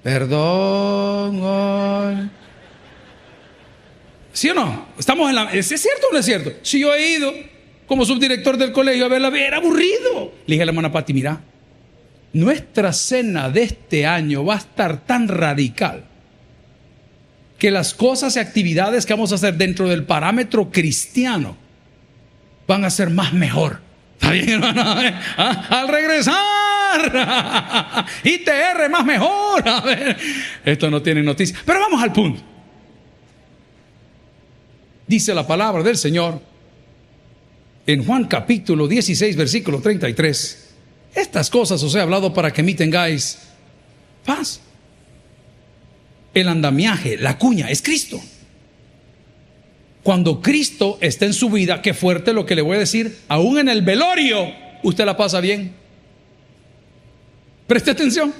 Perdón. 0.03 1.41
¿Sí 4.35 4.49
o 4.49 4.53
no? 4.53 4.87
Estamos 4.99 5.29
en 5.29 5.35
la. 5.35 5.53
¿Es 5.53 5.69
cierto 5.69 6.07
o 6.09 6.13
no 6.13 6.19
es 6.19 6.25
cierto? 6.25 6.51
Si 6.61 6.77
yo 6.77 6.93
he 6.93 7.13
ido 7.13 7.33
como 7.87 8.03
subdirector 8.03 8.57
del 8.57 8.73
colegio 8.73 9.05
a 9.05 9.07
verla, 9.07 9.29
era 9.29 9.57
aburrido. 9.57 10.33
Le 10.45 10.55
dije 10.55 10.63
a 10.63 10.65
la 10.65 10.71
hermana 10.71 10.91
Pati, 10.91 11.13
mira, 11.13 11.39
nuestra 12.33 12.91
cena 12.91 13.49
de 13.49 13.63
este 13.63 14.05
año 14.05 14.43
va 14.43 14.55
a 14.55 14.57
estar 14.57 15.05
tan 15.05 15.29
radical 15.29 16.03
que 17.57 17.71
las 17.71 17.93
cosas 17.93 18.35
y 18.35 18.39
actividades 18.39 19.05
que 19.05 19.13
vamos 19.13 19.31
a 19.31 19.35
hacer 19.35 19.55
dentro 19.55 19.87
del 19.87 20.03
parámetro 20.03 20.69
cristiano 20.69 21.55
van 22.67 22.83
a 22.83 22.89
ser 22.89 23.11
más 23.11 23.31
mejor. 23.31 23.79
¿Está 24.19 24.31
bien, 24.31 24.49
hermano? 24.49 24.83
¿Ah? 25.37 25.67
Al 25.69 25.87
regresar, 25.87 26.35
ITR 28.25 28.89
más 28.89 29.05
mejor. 29.05 29.63
Ver, 29.85 30.17
esto 30.65 30.91
no 30.91 31.01
tiene 31.01 31.23
noticia. 31.23 31.57
Pero 31.65 31.79
vamos 31.79 32.03
al 32.03 32.11
punto 32.11 32.54
dice 35.07 35.33
la 35.33 35.45
palabra 35.45 35.83
del 35.83 35.97
Señor 35.97 36.41
en 37.87 38.03
Juan 38.03 38.25
capítulo 38.25 38.87
16, 38.87 39.35
versículo 39.35 39.79
33. 39.79 40.65
Estas 41.13 41.49
cosas 41.49 41.81
os 41.83 41.95
he 41.95 42.01
hablado 42.01 42.33
para 42.33 42.51
que 42.51 42.63
mí 42.63 42.73
tengáis 42.73 43.39
paz. 44.25 44.61
El 46.33 46.49
andamiaje, 46.49 47.17
la 47.17 47.37
cuña, 47.37 47.69
es 47.69 47.81
Cristo. 47.81 48.19
Cuando 50.03 50.41
Cristo 50.41 50.97
está 51.01 51.25
en 51.25 51.33
su 51.33 51.49
vida, 51.49 51.81
qué 51.81 51.93
fuerte 51.93 52.33
lo 52.33 52.45
que 52.45 52.55
le 52.55 52.61
voy 52.61 52.75
a 52.75 52.79
decir, 52.79 53.17
aún 53.27 53.57
en 53.57 53.69
el 53.69 53.81
velorio, 53.81 54.51
usted 54.83 55.05
la 55.05 55.15
pasa 55.17 55.39
bien. 55.39 55.73
Preste 57.65 57.91
atención. 57.91 58.33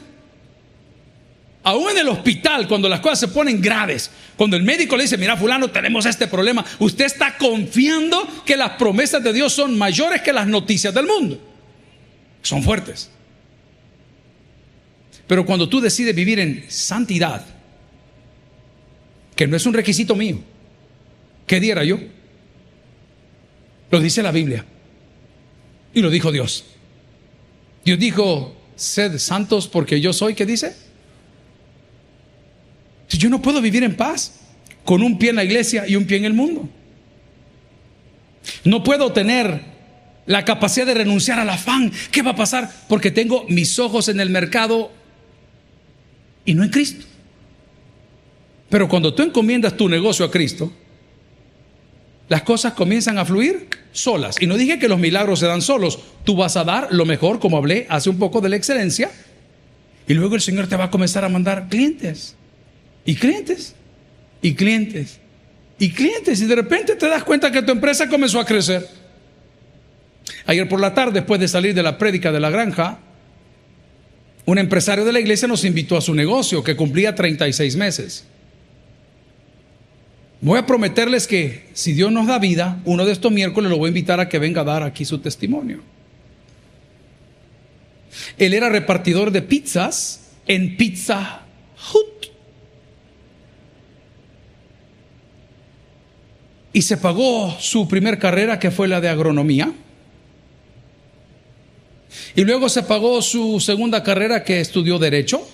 Aún 1.67 1.89
en 1.89 1.97
el 1.97 2.10
hospital, 2.10 2.67
cuando 2.67 2.88
las 2.88 2.99
cosas 2.99 3.21
se 3.21 3.28
ponen 3.28 3.60
graves, 3.60 4.12
cuando 4.38 4.56
el 4.56 4.62
médico 4.62 4.95
le 4.95 5.01
dice, 5.01 5.17
mira 5.17 5.36
fulano, 5.36 5.71
tenemos 5.71 6.06
este 6.06 6.28
problema, 6.28 6.63
usted 6.78 7.06
está 7.06 7.38
confiando 7.39 8.43
que 8.45 8.56
las 8.56 8.73
promesas 8.73 9.23
de 9.23 9.34
Dios 9.34 9.51
son 9.51 9.75
mayores 9.75 10.21
que 10.21 10.32
las 10.32 10.45
noticias 10.45 10.93
del 10.93 11.08
mundo. 11.08 11.41
Son 12.43 12.62
fuertes. 12.62 13.10
Pero 15.25 15.43
cuando 15.43 15.67
tú 15.67 15.82
decides 15.82 16.15
vivir 16.15 16.39
en 16.39 16.65
santidad, 16.69 17.43
que 19.36 19.47
no 19.47 19.58
es 19.58 19.65
un 19.65 19.73
requisito 19.73 20.15
mío, 20.15 20.41
¿qué 21.47 21.60
diera 21.60 21.84
yo? 21.84 21.97
Lo 23.89 23.99
dice 23.99 24.21
la 24.21 24.32
Biblia. 24.32 24.63
Y 25.95 26.01
lo 26.04 26.12
dijo 26.12 26.32
Dios. 26.32 26.63
Dios 27.84 27.97
dijo, 27.97 28.56
sed 28.75 29.17
santos 29.17 29.67
porque 29.67 29.99
yo 29.99 30.13
soy, 30.13 30.36
¿qué 30.36 30.45
dice? 30.45 30.85
Yo 33.17 33.30
no 33.30 33.41
puedo 33.41 33.62
vivir 33.62 33.84
en 33.84 33.95
paz 33.95 34.34
con 34.84 35.01
un 35.01 35.17
pie 35.17 35.32
en 35.32 35.38
la 35.38 35.43
iglesia 35.43 35.86
y 35.88 35.95
un 35.95 36.06
pie 36.06 36.17
en 36.17 36.25
el 36.25 36.34
mundo. 36.34 36.69
No 38.63 38.84
puedo 38.84 39.12
tener 39.12 39.62
la 40.25 40.45
capacidad 40.45 40.86
de 40.86 40.93
renunciar 40.93 41.39
al 41.39 41.49
afán. 41.49 41.91
¿Qué 42.12 42.21
va 42.21 42.32
a 42.32 42.36
pasar? 42.36 42.71
Porque 42.88 43.12
tengo 43.12 43.45
mis 43.49 43.80
ojos 43.80 44.10
en 44.10 44.19
el 44.19 44.30
mercado 44.30 44.91
y 46.45 46.54
no 46.54 46.63
en 46.63 46.69
Cristo. 46.69 47.06
Pero 48.69 48.88
cuando 48.88 49.13
tú 49.13 49.23
encomiendas 49.23 49.78
tu 49.78 49.88
negocio 49.88 50.25
a 50.25 50.32
Cristo, 50.32 50.71
las 52.28 52.41
cosas 52.41 52.73
comienzan 52.73 53.17
a 53.17 53.25
fluir 53.25 53.69
solas. 53.91 54.38
Y 54.41 54.47
no 54.47 54.58
dije 54.58 54.80
que 54.80 54.88
los 54.88 54.99
milagros 54.99 55.39
se 55.39 55.45
dan 55.47 55.62
solos. 55.62 55.99
Tú 56.23 56.36
vas 56.36 56.58
a 56.58 56.63
dar 56.63 56.88
lo 56.91 57.06
mejor, 57.06 57.39
como 57.39 57.58
hablé 57.58 57.86
hace 57.89 58.10
un 58.10 58.17
poco 58.17 58.41
de 58.41 58.49
la 58.49 58.56
excelencia, 58.56 59.12
y 60.08 60.13
luego 60.13 60.36
el 60.36 60.41
Señor 60.41 60.67
te 60.67 60.75
va 60.75 60.86
a 60.86 60.91
comenzar 60.91 61.23
a 61.23 61.30
mandar 61.30 61.67
clientes. 61.69 62.36
Y 63.06 63.15
clientes, 63.15 63.76
y 64.41 64.56
clientes, 64.56 65.20
y 65.78 65.91
clientes. 65.91 66.41
Y 66.41 66.46
de 66.46 66.56
repente 66.56 66.96
te 66.96 67.08
das 67.08 67.24
cuenta 67.24 67.52
que 67.52 67.62
tu 67.62 67.72
empresa 67.72 68.10
comenzó 68.10 68.39
a 68.39 68.46
crecer. 68.46 68.88
Ayer 70.46 70.68
por 70.68 70.80
la 70.80 70.94
tarde, 70.94 71.13
después 71.13 71.39
de 71.39 71.48
salir 71.48 71.74
de 71.74 71.84
la 71.84 71.98
prédica 71.98 72.32
de 72.32 72.39
la 72.39 72.50
granja, 72.50 73.00
un 74.46 74.58
empresario 74.58 75.06
de 75.06 75.13
la 75.13 75.20
iglesia 75.20 75.48
nos 75.48 75.63
invitó 75.65 75.98
a 75.98 76.02
su 76.02 76.13
negocio 76.13 76.63
que 76.63 76.76
cumplía 76.76 77.15
36 77.15 77.76
meses. 77.76 78.26
Voy 80.41 80.60
a 80.60 80.65
prometerles 80.65 81.26
que 81.26 81.70
si 81.74 81.94
Dios 81.94 82.12
nos 82.12 82.28
da 82.28 82.38
vida, 82.38 82.80
uno 82.86 83.06
de 83.06 83.12
estos 83.12 83.32
miércoles 83.32 83.72
lo 83.72 83.78
voy 83.78 83.88
a 83.88 83.89
invitar 83.89 84.20
a 84.20 84.30
que 84.30 84.38
venga 84.38 84.62
a 84.62 84.65
dar 84.65 84.84
aquí 84.84 85.06
su 85.06 85.20
testimonio. 85.20 85.82
Él 88.38 88.54
era 88.54 88.70
repartidor 88.70 89.32
de 89.32 89.41
pizzas 89.41 90.22
en 90.48 90.78
Pizza. 90.78 91.41
Y 96.76 96.82
se 96.82 96.98
pagó 96.98 97.56
su 97.58 97.88
primer 97.88 98.20
carrera, 98.20 98.60
que 98.60 98.70
fue 98.70 98.90
la 98.90 99.00
de 99.00 99.08
agronomía. 99.08 99.72
Y 102.36 102.44
luego 102.44 102.68
se 102.68 102.84
pagó 102.84 103.22
su 103.22 103.62
segunda 103.62 104.04
carrera, 104.04 104.44
que 104.44 104.60
estudió 104.60 105.00
derecho. 105.00 105.48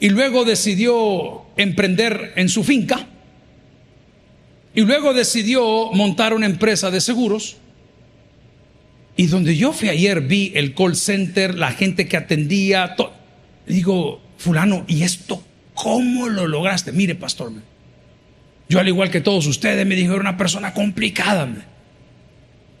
Y 0.00 0.10
luego 0.10 0.44
decidió 0.44 1.44
emprender 1.56 2.34
en 2.36 2.50
su 2.50 2.62
finca. 2.62 3.06
Y 4.74 4.82
luego 4.82 5.14
decidió 5.14 5.90
montar 5.92 6.34
una 6.34 6.44
empresa 6.44 6.90
de 6.90 7.00
seguros. 7.00 7.56
Y 9.16 9.28
donde 9.28 9.56
yo 9.56 9.72
fui 9.72 9.88
ayer 9.88 10.20
vi 10.20 10.52
el 10.54 10.74
call 10.74 10.94
center, 10.94 11.54
la 11.54 11.70
gente 11.70 12.06
que 12.06 12.18
atendía. 12.18 12.94
Digo, 13.66 14.20
fulano, 14.36 14.84
¿y 14.86 15.04
esto 15.04 15.42
cómo 15.72 16.28
lo 16.28 16.46
lograste? 16.46 16.92
Mire, 16.92 17.14
pastor, 17.14 17.50
yo 18.68 18.80
al 18.80 18.88
igual 18.88 19.10
que 19.10 19.20
todos 19.20 19.46
ustedes 19.46 19.86
me 19.86 19.94
dijo, 19.94 20.12
era 20.12 20.20
una 20.20 20.36
persona 20.36 20.72
complicada. 20.72 21.48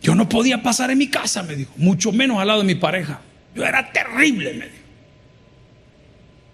Yo 0.02 0.14
no 0.14 0.28
podía 0.28 0.62
pasar 0.62 0.90
en 0.90 0.98
mi 0.98 1.08
casa, 1.08 1.42
me 1.42 1.56
dijo, 1.56 1.72
mucho 1.76 2.12
menos 2.12 2.38
al 2.38 2.48
lado 2.48 2.60
de 2.60 2.66
mi 2.66 2.74
pareja. 2.74 3.20
Yo 3.54 3.64
era 3.64 3.90
terrible, 3.92 4.54
me 4.54 4.66
dijo. 4.66 4.84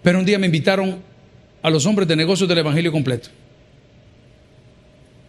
Pero 0.03 0.19
un 0.19 0.25
día 0.25 0.39
me 0.39 0.47
invitaron 0.47 1.01
a 1.61 1.69
los 1.69 1.85
hombres 1.85 2.07
de 2.07 2.15
negocios 2.15 2.47
del 2.49 2.57
Evangelio 2.57 2.91
completo. 2.91 3.29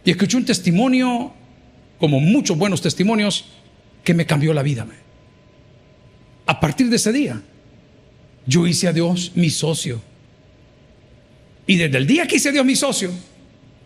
Y 0.05 0.11
escuché 0.11 0.37
un 0.37 0.45
testimonio, 0.45 1.33
como 1.99 2.19
muchos 2.19 2.57
buenos 2.57 2.81
testimonios, 2.81 3.45
que 4.03 4.13
me 4.13 4.25
cambió 4.25 4.53
la 4.53 4.63
vida. 4.63 4.85
A 6.45 6.59
partir 6.59 6.89
de 6.89 6.97
ese 6.97 7.13
día, 7.13 7.41
yo 8.45 8.67
hice 8.67 8.87
a 8.87 8.93
Dios 8.93 9.31
mi 9.35 9.49
socio. 9.49 10.01
Y 11.65 11.77
desde 11.77 11.97
el 11.97 12.07
día 12.07 12.27
que 12.27 12.35
hice 12.35 12.49
a 12.49 12.51
Dios 12.51 12.65
mi 12.65 12.75
socio, 12.75 13.11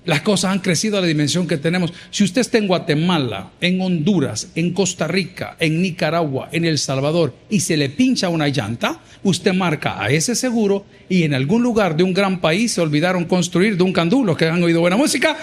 las 0.08 0.22
cosas 0.22 0.54
han 0.54 0.60
crecido 0.60 0.98
a 0.98 1.02
la 1.02 1.08
dimensión 1.08 1.48
que 1.48 1.58
tenemos. 1.58 1.92
Si 2.12 2.24
usted 2.24 2.40
está 2.40 2.58
en 2.58 2.68
Guatemala, 2.68 3.52
en 3.60 3.82
Honduras, 3.82 4.48
en 4.56 4.72
Costa 4.72 5.06
Rica, 5.06 5.58
en 5.60 5.82
Nicaragua, 5.82 6.48
en 6.54 6.64
El 6.64 6.78
Salvador 6.78 7.36
y 7.50 7.60
se 7.60 7.76
le 7.76 7.90
pincha 7.90 8.30
una 8.30 8.48
llanta, 8.48 9.02
usted 9.24 9.54
marca 9.54 10.02
a 10.02 10.10
ese 10.10 10.34
seguro 10.34 10.86
y 11.10 11.24
en 11.24 11.34
algún 11.34 11.62
lugar 11.62 11.98
de 11.98 12.04
un 12.04 12.14
gran 12.14 12.40
país 12.40 12.72
se 12.72 12.80
olvidaron 12.80 13.26
construir 13.26 13.76
de 13.76 13.84
un 13.84 13.92
candú, 13.92 14.24
los 14.24 14.38
que 14.38 14.46
han 14.46 14.64
oído 14.64 14.80
buena 14.80 14.96
música, 14.96 15.36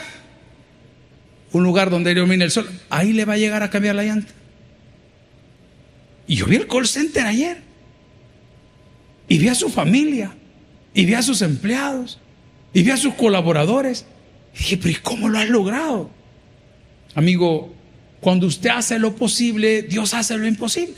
un 1.52 1.62
lugar 1.62 1.90
donde 1.90 2.12
ilumina 2.12 2.46
el 2.46 2.50
sol, 2.50 2.66
ahí 2.88 3.12
le 3.12 3.26
va 3.26 3.34
a 3.34 3.36
llegar 3.36 3.62
a 3.62 3.68
cambiar 3.68 3.96
la 3.96 4.04
llanta. 4.04 4.32
Y 6.26 6.36
yo 6.36 6.46
vi 6.46 6.56
el 6.56 6.66
call 6.66 6.86
center 6.86 7.26
ayer 7.26 7.58
y 9.28 9.36
vi 9.36 9.48
a 9.48 9.54
su 9.54 9.68
familia 9.68 10.34
y 10.94 11.04
vi 11.04 11.12
a 11.12 11.20
sus 11.20 11.42
empleados 11.42 12.18
y 12.72 12.82
vi 12.82 12.92
a 12.92 12.96
sus 12.96 13.12
colaboradores 13.12 14.06
y 14.54 14.58
dije, 14.58 14.76
pero 14.76 14.90
¿y 14.90 14.94
cómo 14.96 15.28
lo 15.28 15.38
has 15.38 15.48
logrado? 15.48 16.10
Amigo, 17.14 17.74
cuando 18.20 18.46
usted 18.46 18.70
hace 18.70 18.98
lo 18.98 19.14
posible, 19.16 19.82
Dios 19.82 20.14
hace 20.14 20.36
lo 20.36 20.46
imposible. 20.46 20.96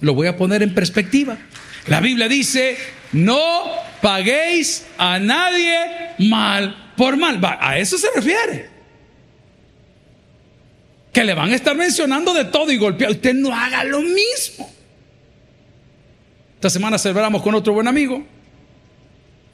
Lo 0.00 0.14
voy 0.14 0.26
a 0.26 0.36
poner 0.36 0.62
en 0.62 0.74
perspectiva. 0.74 1.38
La 1.86 2.00
Biblia 2.00 2.28
dice, 2.28 2.76
no 3.12 3.64
paguéis 4.02 4.86
a 4.98 5.18
nadie 5.18 5.76
mal 6.18 6.92
por 6.96 7.16
mal. 7.16 7.40
a 7.60 7.78
eso 7.78 7.96
se 7.96 8.08
refiere. 8.14 8.68
Que 11.12 11.24
le 11.24 11.32
van 11.32 11.50
a 11.50 11.54
estar 11.54 11.74
mencionando 11.74 12.34
de 12.34 12.44
todo 12.44 12.70
y 12.70 12.76
golpear. 12.76 13.12
Usted 13.12 13.34
no 13.34 13.54
haga 13.54 13.84
lo 13.84 14.02
mismo. 14.02 14.70
Esta 16.56 16.70
semana 16.70 16.98
celebramos 16.98 17.42
con 17.42 17.54
otro 17.54 17.72
buen 17.72 17.88
amigo 17.88 18.35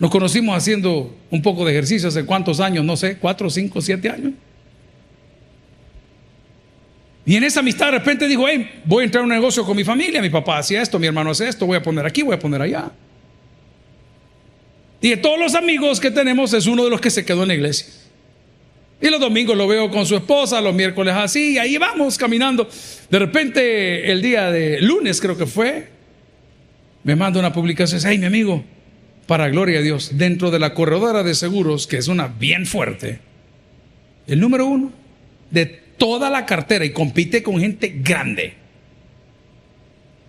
nos 0.02 0.10
conocimos 0.10 0.56
haciendo 0.56 1.16
un 1.30 1.42
poco 1.42 1.64
de 1.64 1.70
ejercicio 1.70 2.08
hace 2.08 2.26
cuántos 2.26 2.58
años, 2.58 2.84
no 2.84 2.96
sé, 2.96 3.18
cuatro, 3.18 3.48
cinco, 3.48 3.80
siete 3.80 4.10
años. 4.10 4.32
Y 7.24 7.36
en 7.36 7.44
esa 7.44 7.60
amistad 7.60 7.86
de 7.86 7.98
repente 7.98 8.26
dijo, 8.26 8.48
hey, 8.48 8.82
voy 8.84 9.02
a 9.02 9.04
entrar 9.04 9.20
a 9.20 9.24
un 9.24 9.30
negocio 9.30 9.64
con 9.64 9.76
mi 9.76 9.84
familia, 9.84 10.20
mi 10.20 10.28
papá 10.28 10.58
hacía 10.58 10.82
esto, 10.82 10.98
mi 10.98 11.06
hermano 11.06 11.30
hace 11.30 11.46
esto, 11.46 11.66
voy 11.66 11.76
a 11.76 11.82
poner 11.82 12.04
aquí, 12.04 12.22
voy 12.22 12.34
a 12.34 12.38
poner 12.40 12.60
allá. 12.60 12.90
Y 15.00 15.10
de 15.10 15.18
todos 15.18 15.38
los 15.38 15.54
amigos 15.54 16.00
que 16.00 16.10
tenemos 16.10 16.52
es 16.52 16.66
uno 16.66 16.82
de 16.82 16.90
los 16.90 17.00
que 17.00 17.08
se 17.10 17.24
quedó 17.24 17.42
en 17.42 17.48
la 17.48 17.54
iglesia. 17.54 17.86
Y 19.00 19.08
los 19.08 19.20
domingos 19.20 19.56
lo 19.56 19.68
veo 19.68 19.88
con 19.88 20.04
su 20.04 20.16
esposa, 20.16 20.60
los 20.60 20.74
miércoles 20.74 21.14
así, 21.16 21.52
y 21.52 21.58
ahí 21.58 21.78
vamos 21.78 22.18
caminando. 22.18 22.68
De 23.08 23.18
repente, 23.20 24.10
el 24.10 24.20
día 24.20 24.50
de 24.50 24.80
lunes 24.80 25.20
creo 25.20 25.38
que 25.38 25.46
fue, 25.46 25.86
me 27.04 27.14
manda 27.14 27.38
una 27.38 27.52
publicación, 27.52 28.00
hey, 28.04 28.18
mi 28.18 28.26
amigo, 28.26 28.64
para 29.32 29.48
gloria 29.48 29.78
a 29.78 29.82
Dios, 29.82 30.18
dentro 30.18 30.50
de 30.50 30.58
la 30.58 30.74
corredora 30.74 31.22
de 31.22 31.34
seguros, 31.34 31.86
que 31.86 31.96
es 31.96 32.08
una 32.08 32.28
bien 32.28 32.66
fuerte, 32.66 33.18
el 34.26 34.38
número 34.38 34.66
uno 34.66 34.92
de 35.50 35.64
toda 35.64 36.28
la 36.28 36.44
cartera 36.44 36.84
y 36.84 36.90
compite 36.90 37.42
con 37.42 37.58
gente 37.58 37.94
grande, 38.02 38.52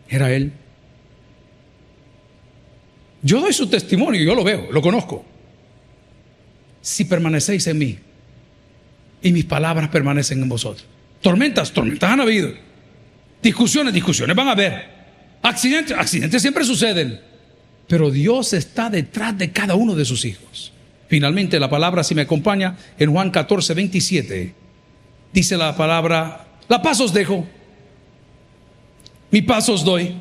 era 0.07 0.31
él. 0.33 0.53
Yo 3.21 3.41
doy 3.41 3.51
su 3.51 3.67
testimonio, 3.67 4.23
yo 4.23 4.35
lo 4.35 4.43
veo, 4.45 4.71
lo 4.71 4.81
conozco. 4.81 5.25
Si 6.79 7.03
permanecéis 7.03 7.67
en 7.67 7.79
mí 7.79 7.97
y 9.21 9.33
mis 9.33 9.43
palabras 9.43 9.89
permanecen 9.89 10.41
en 10.41 10.47
vosotros. 10.47 10.87
Tormentas, 11.19 11.73
tormentas 11.73 12.09
han 12.09 12.21
habido. 12.21 12.53
Discusiones, 13.41 13.93
discusiones 13.93 14.33
van 14.33 14.47
a 14.47 14.51
haber. 14.53 14.85
Accidentes, 15.41 15.97
accidentes 15.97 16.41
siempre 16.41 16.63
suceden 16.63 17.33
pero 17.93 18.10
Dios 18.10 18.53
está 18.53 18.89
detrás 18.89 19.38
de 19.38 19.51
cada 19.51 19.75
uno 19.75 19.93
de 19.93 20.03
sus 20.03 20.25
hijos. 20.25 20.73
Finalmente, 21.10 21.60
la 21.60 21.69
palabra, 21.69 22.03
si 22.03 22.15
me 22.15 22.23
acompaña, 22.23 22.75
en 22.97 23.12
Juan 23.12 23.29
14, 23.29 23.75
27, 23.75 24.56
dice 25.32 25.58
la 25.58 25.77
palabra, 25.77 26.47
la 26.67 26.82
paz 26.82 26.99
os 27.01 27.13
dejo, 27.13 27.45
mi 29.29 29.43
paz 29.43 29.69
os 29.69 29.86
doy. 29.86 30.15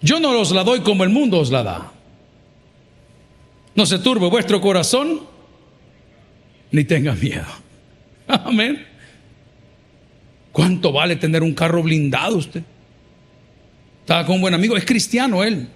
Yo 0.00 0.20
no 0.20 0.40
os 0.40 0.52
la 0.52 0.64
doy 0.64 0.80
como 0.80 1.04
el 1.04 1.10
mundo 1.10 1.38
os 1.38 1.50
la 1.50 1.62
da. 1.62 1.92
No 3.74 3.84
se 3.84 3.98
turbe 3.98 4.30
vuestro 4.30 4.58
corazón, 4.58 5.20
ni 6.70 6.84
tenga 6.84 7.14
miedo. 7.14 7.44
Amén. 8.26 8.86
¿Cuánto 10.50 10.92
vale 10.92 11.16
tener 11.16 11.42
un 11.42 11.52
carro 11.52 11.82
blindado 11.82 12.38
usted? 12.38 12.62
Estaba 14.02 14.26
con 14.26 14.36
un 14.36 14.42
buen 14.42 14.54
amigo, 14.54 14.76
es 14.76 14.84
cristiano 14.84 15.42
él. 15.42 15.68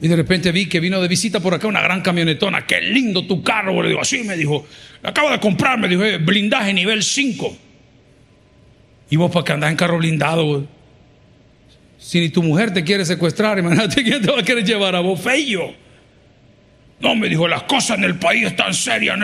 Y 0.00 0.08
de 0.08 0.16
repente 0.16 0.52
vi 0.52 0.66
que 0.66 0.80
vino 0.80 1.00
de 1.00 1.08
visita 1.08 1.40
por 1.40 1.54
acá 1.54 1.66
una 1.66 1.82
gran 1.82 2.02
camionetona. 2.02 2.66
Qué 2.66 2.80
lindo 2.80 3.26
tu 3.26 3.42
carro. 3.42 3.82
Le 3.82 3.88
digo, 3.88 4.00
así 4.00 4.22
me 4.22 4.36
dijo. 4.36 4.66
Acabo 5.02 5.30
de 5.30 5.40
comprar, 5.40 5.78
me 5.78 5.88
dijo, 5.88 6.04
eh, 6.04 6.18
blindaje 6.18 6.72
nivel 6.72 7.02
5. 7.02 7.56
Y 9.10 9.16
vos 9.16 9.30
para 9.30 9.44
que 9.44 9.52
andás 9.52 9.70
en 9.70 9.76
carro 9.76 9.98
blindado. 9.98 10.66
Si 11.98 12.20
ni 12.20 12.28
tu 12.28 12.42
mujer 12.42 12.72
te 12.72 12.84
quiere 12.84 13.04
secuestrar, 13.04 13.58
imagínate 13.58 14.02
quién 14.04 14.22
te 14.22 14.30
va 14.30 14.40
a 14.40 14.42
querer 14.42 14.64
llevar 14.64 14.94
a 14.94 15.00
vos, 15.00 15.20
feo. 15.20 15.74
No, 17.00 17.14
me 17.16 17.28
dijo, 17.28 17.48
las 17.48 17.64
cosas 17.64 17.98
en 17.98 18.04
el 18.04 18.14
país 18.16 18.46
están 18.46 18.74
serias. 18.74 19.18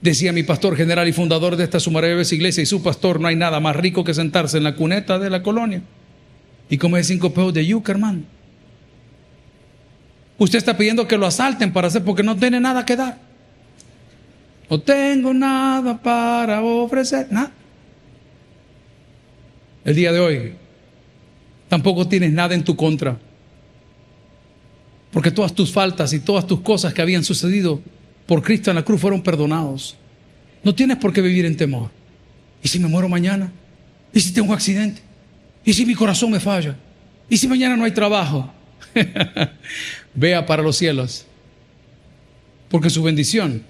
Decía 0.00 0.32
mi 0.32 0.42
pastor 0.42 0.76
general 0.76 1.08
y 1.08 1.12
fundador 1.12 1.56
de 1.56 1.64
esta 1.64 1.78
Sumareves 1.78 2.32
iglesia 2.32 2.62
y 2.62 2.66
su 2.66 2.82
pastor, 2.82 3.20
no 3.20 3.28
hay 3.28 3.36
nada 3.36 3.60
más 3.60 3.76
rico 3.76 4.02
que 4.02 4.14
sentarse 4.14 4.56
en 4.56 4.64
la 4.64 4.74
cuneta 4.74 5.18
de 5.18 5.28
la 5.28 5.42
colonia 5.42 5.82
y 6.70 6.78
comer 6.78 7.04
cinco 7.04 7.34
pesos 7.34 7.52
de 7.52 7.66
yuca, 7.66 7.92
hermano. 7.92 8.22
Usted 10.38 10.56
está 10.56 10.74
pidiendo 10.74 11.06
que 11.06 11.18
lo 11.18 11.26
asalten 11.26 11.70
para 11.70 11.88
hacer 11.88 12.02
porque 12.02 12.22
no 12.22 12.34
tiene 12.34 12.60
nada 12.60 12.86
que 12.86 12.96
dar. 12.96 13.18
No 14.70 14.80
tengo 14.80 15.34
nada 15.34 16.00
para 16.00 16.62
ofrecer, 16.62 17.26
nada. 17.30 17.52
El 19.84 19.96
día 19.96 20.12
de 20.12 20.20
hoy 20.20 20.54
tampoco 21.68 22.08
tienes 22.08 22.32
nada 22.32 22.54
en 22.54 22.64
tu 22.64 22.74
contra. 22.74 23.18
Porque 25.12 25.30
todas 25.30 25.52
tus 25.52 25.72
faltas 25.72 26.12
y 26.14 26.20
todas 26.20 26.46
tus 26.46 26.60
cosas 26.60 26.94
que 26.94 27.02
habían 27.02 27.24
sucedido 27.24 27.82
por 28.30 28.42
Cristo 28.42 28.70
en 28.70 28.76
la 28.76 28.84
cruz 28.84 29.00
fueron 29.00 29.22
perdonados. 29.22 29.96
No 30.62 30.72
tienes 30.72 30.98
por 30.98 31.12
qué 31.12 31.20
vivir 31.20 31.46
en 31.46 31.56
temor. 31.56 31.90
¿Y 32.62 32.68
si 32.68 32.78
me 32.78 32.86
muero 32.86 33.08
mañana? 33.08 33.50
¿Y 34.14 34.20
si 34.20 34.32
tengo 34.32 34.50
un 34.50 34.54
accidente? 34.54 35.02
¿Y 35.64 35.72
si 35.72 35.84
mi 35.84 35.96
corazón 35.96 36.30
me 36.30 36.38
falla? 36.38 36.76
¿Y 37.28 37.36
si 37.36 37.48
mañana 37.48 37.76
no 37.76 37.84
hay 37.84 37.90
trabajo? 37.90 38.48
Vea 40.14 40.46
para 40.46 40.62
los 40.62 40.76
cielos. 40.76 41.26
Porque 42.68 42.88
su 42.88 43.02
bendición 43.02 43.64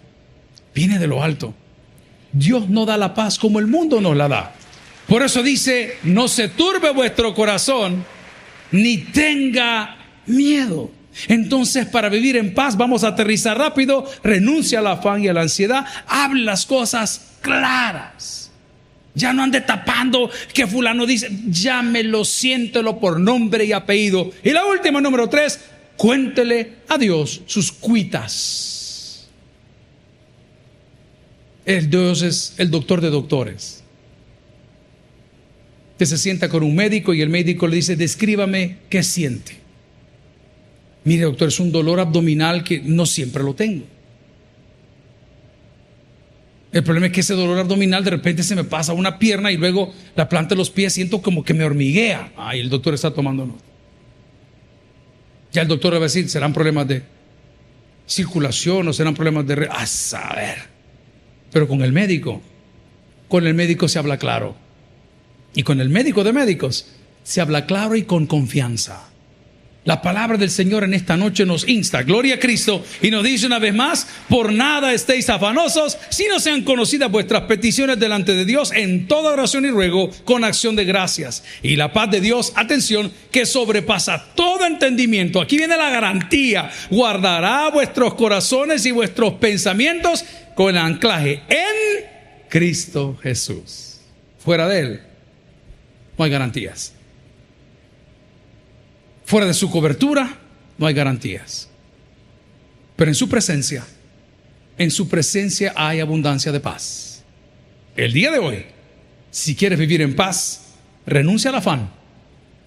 viene 0.75 0.99
de 0.99 1.07
lo 1.07 1.23
alto. 1.23 1.55
Dios 2.31 2.69
no 2.69 2.85
da 2.85 2.99
la 2.99 3.15
paz 3.15 3.39
como 3.39 3.61
el 3.61 3.67
mundo 3.67 4.03
nos 4.03 4.15
la 4.15 4.29
da. 4.29 4.55
Por 5.07 5.23
eso 5.23 5.43
dice, 5.43 5.97
no 6.03 6.29
se 6.29 6.49
turbe 6.49 6.93
vuestro 6.93 7.33
corazón, 7.33 8.05
ni 8.73 8.99
tenga 8.99 9.97
miedo. 10.27 10.91
Entonces, 11.29 11.87
para 11.87 12.09
vivir 12.09 12.37
en 12.37 12.55
paz, 12.55 12.77
vamos 12.77 13.05
a 13.05 13.09
aterrizar 13.09 13.59
rápido, 13.59 14.09
renuncia 14.23 14.79
al 14.79 14.87
afán 14.87 15.23
y 15.25 15.29
a 15.29 15.33
la 15.33 15.43
ansiedad, 15.43 15.85
hable 16.07 16.43
las 16.43 16.67
cosas 16.67 17.37
claras. 17.41 18.51
Ya 19.15 19.33
no 19.33 19.43
ande 19.43 19.61
tapando 19.61 20.31
que 20.55 20.67
fulano 20.67 21.05
dice, 21.05 21.31
llámelo, 21.49 22.25
siéntelo 22.25 23.01
por 23.01 23.19
nombre 23.19 23.65
y 23.65 23.73
apellido. 23.73 24.31
Y 24.45 24.51
la 24.51 24.65
última, 24.67 25.01
número 25.01 25.29
tres, 25.29 25.59
Cuéntele 26.01 26.77
a 26.89 26.97
Dios 26.97 27.43
sus 27.45 27.71
cuitas. 27.73 29.29
El 31.67 31.91
Dios 31.91 32.23
es 32.23 32.55
el 32.57 32.71
doctor 32.71 33.03
de 33.03 33.11
doctores. 33.11 33.85
Usted 35.93 36.07
se 36.07 36.17
sienta 36.17 36.49
con 36.49 36.63
un 36.63 36.75
médico 36.75 37.13
y 37.13 37.21
el 37.21 37.29
médico 37.29 37.67
le 37.67 37.77
dice, 37.77 37.97
descríbame 37.97 38.79
qué 38.89 39.03
siente. 39.03 39.60
Mire, 41.05 41.25
doctor, 41.25 41.49
es 41.49 41.61
un 41.61 41.73
dolor 41.73 42.01
abdominal 42.01 42.63
que 42.63 42.81
no 42.81 43.07
siempre 43.07 43.43
lo 43.43 43.55
tengo. 43.55 43.85
El 46.73 46.85
problema 46.85 47.07
es 47.07 47.13
que 47.13 47.21
ese 47.21 47.35
dolor 47.35 47.59
abdominal 47.59 48.05
de 48.05 48.11
repente 48.11 48.43
se 48.43 48.55
me 48.55 48.65
pasa 48.65 48.93
una 48.93 49.19
pierna 49.19 49.51
y 49.51 49.57
luego 49.57 49.93
la 50.15 50.29
planta 50.29 50.51
de 50.51 50.59
los 50.59 50.71
pies 50.71 50.93
siento 50.93 51.21
como 51.21 51.43
que 51.43 51.55
me 51.55 51.65
hormiguea. 51.65 52.33
Ay, 52.37 52.61
el 52.61 52.71
doctor 52.71 52.95
está 52.95 53.13
tomando 53.13 53.45
nota. 53.45 53.65
Ya 55.53 55.63
el 55.63 55.69
doctor 55.69 55.93
le 55.93 55.99
va 55.99 56.05
a 56.05 56.09
decir, 56.09 56.29
serán 56.29 56.53
problemas 56.53 56.87
de 56.87 57.03
circulación 58.07 58.87
o 58.87 58.93
serán 58.93 59.15
problemas 59.15 59.47
de... 59.49 59.69
A 59.69 59.85
saber. 59.87 60.59
Pero 61.51 61.67
con 61.67 61.83
el 61.83 61.93
médico, 61.93 62.41
con 63.29 63.47
el 63.49 63.55
médico 63.55 63.89
se 63.89 63.99
habla 63.99 64.19
claro. 64.19 64.55
Y 65.55 65.65
con 65.65 65.81
el 65.81 65.89
médico 65.89 66.23
de 66.23 66.33
médicos 66.33 66.87
se 67.25 67.41
habla 67.41 67.67
claro 67.67 67.97
y 67.97 68.05
con 68.05 68.27
confianza. 68.27 69.10
La 69.85 70.03
palabra 70.03 70.37
del 70.37 70.51
Señor 70.51 70.85
en 70.85 70.93
esta 70.93 71.17
noche 71.17 71.47
nos 71.47 71.67
insta, 71.67 72.03
gloria 72.03 72.35
a 72.35 72.39
Cristo, 72.39 72.85
y 73.01 73.11
nos 73.11 73.25
dice 73.25 73.47
una 73.47 73.59
vez 73.59 73.75
más, 73.75 74.07
por 74.29 74.53
nada 74.53 74.93
estéis 74.93 75.31
afanosos, 75.31 75.97
si 76.11 76.27
no 76.29 76.39
sean 76.39 76.65
conocidas 76.65 77.11
vuestras 77.11 77.45
peticiones 77.45 77.99
delante 77.99 78.35
de 78.35 78.45
Dios 78.45 78.73
en 78.73 79.09
toda 79.09 79.33
oración 79.33 79.65
y 79.65 79.71
ruego 79.71 80.11
con 80.25 80.45
acción 80.45 80.77
de 80.77 80.85
gracias. 80.85 81.45
Y 81.63 81.77
la 81.77 81.95
paz 81.95 82.11
de 82.11 82.21
Dios, 82.21 82.53
atención, 82.57 83.11
que 83.31 83.47
sobrepasa 83.47 84.27
todo 84.35 84.67
entendimiento. 84.67 85.41
Aquí 85.41 85.57
viene 85.57 85.79
la 85.79 85.89
garantía, 85.89 86.71
guardará 86.91 87.71
vuestros 87.71 88.15
corazones 88.15 88.85
y 88.85 88.91
vuestros 88.91 89.35
pensamientos 89.35 90.27
con 90.55 90.77
el 90.77 90.79
anclaje 90.79 91.41
en 91.49 92.05
Cristo 92.51 93.17
Jesús. 93.23 93.97
Fuera 94.45 94.69
de 94.69 94.81
Él, 94.81 95.01
no 96.19 96.25
hay 96.25 96.31
garantías. 96.31 96.93
Fuera 99.31 99.47
de 99.47 99.55
su 99.55 99.71
cobertura 99.71 100.39
no 100.77 100.89
hay 100.89 100.93
garantías. 100.93 101.69
Pero 102.97 103.13
en 103.13 103.15
su 103.15 103.29
presencia, 103.29 103.87
en 104.77 104.91
su 104.91 105.09
presencia 105.09 105.73
hay 105.77 106.01
abundancia 106.01 106.51
de 106.51 106.59
paz. 106.59 107.23
El 107.97 108.13
día 108.13 108.33
de 108.33 108.41
hoy, 108.41 108.65
si 109.31 109.55
quieres 109.55 109.79
vivir 109.79 110.03
en 110.03 110.17
paz, 110.17 110.75
renuncia 111.07 111.51
al 111.51 111.59
afán, 111.59 111.91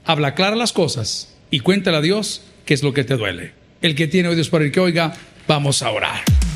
habla 0.05 0.35
claras 0.35 0.57
las 0.57 0.71
cosas 0.71 1.35
y 1.51 1.59
cuéntale 1.59 1.97
a 1.97 2.01
Dios 2.01 2.45
qué 2.63 2.75
es 2.75 2.81
lo 2.81 2.93
que 2.93 3.03
te 3.03 3.17
duele. 3.17 3.51
El 3.81 3.93
que 3.93 4.07
tiene 4.07 4.29
oídos 4.29 4.47
para 4.47 4.63
el 4.63 4.71
que 4.71 4.79
oiga, 4.79 5.17
vamos 5.45 5.81
a 5.81 5.91
orar. 5.91 6.32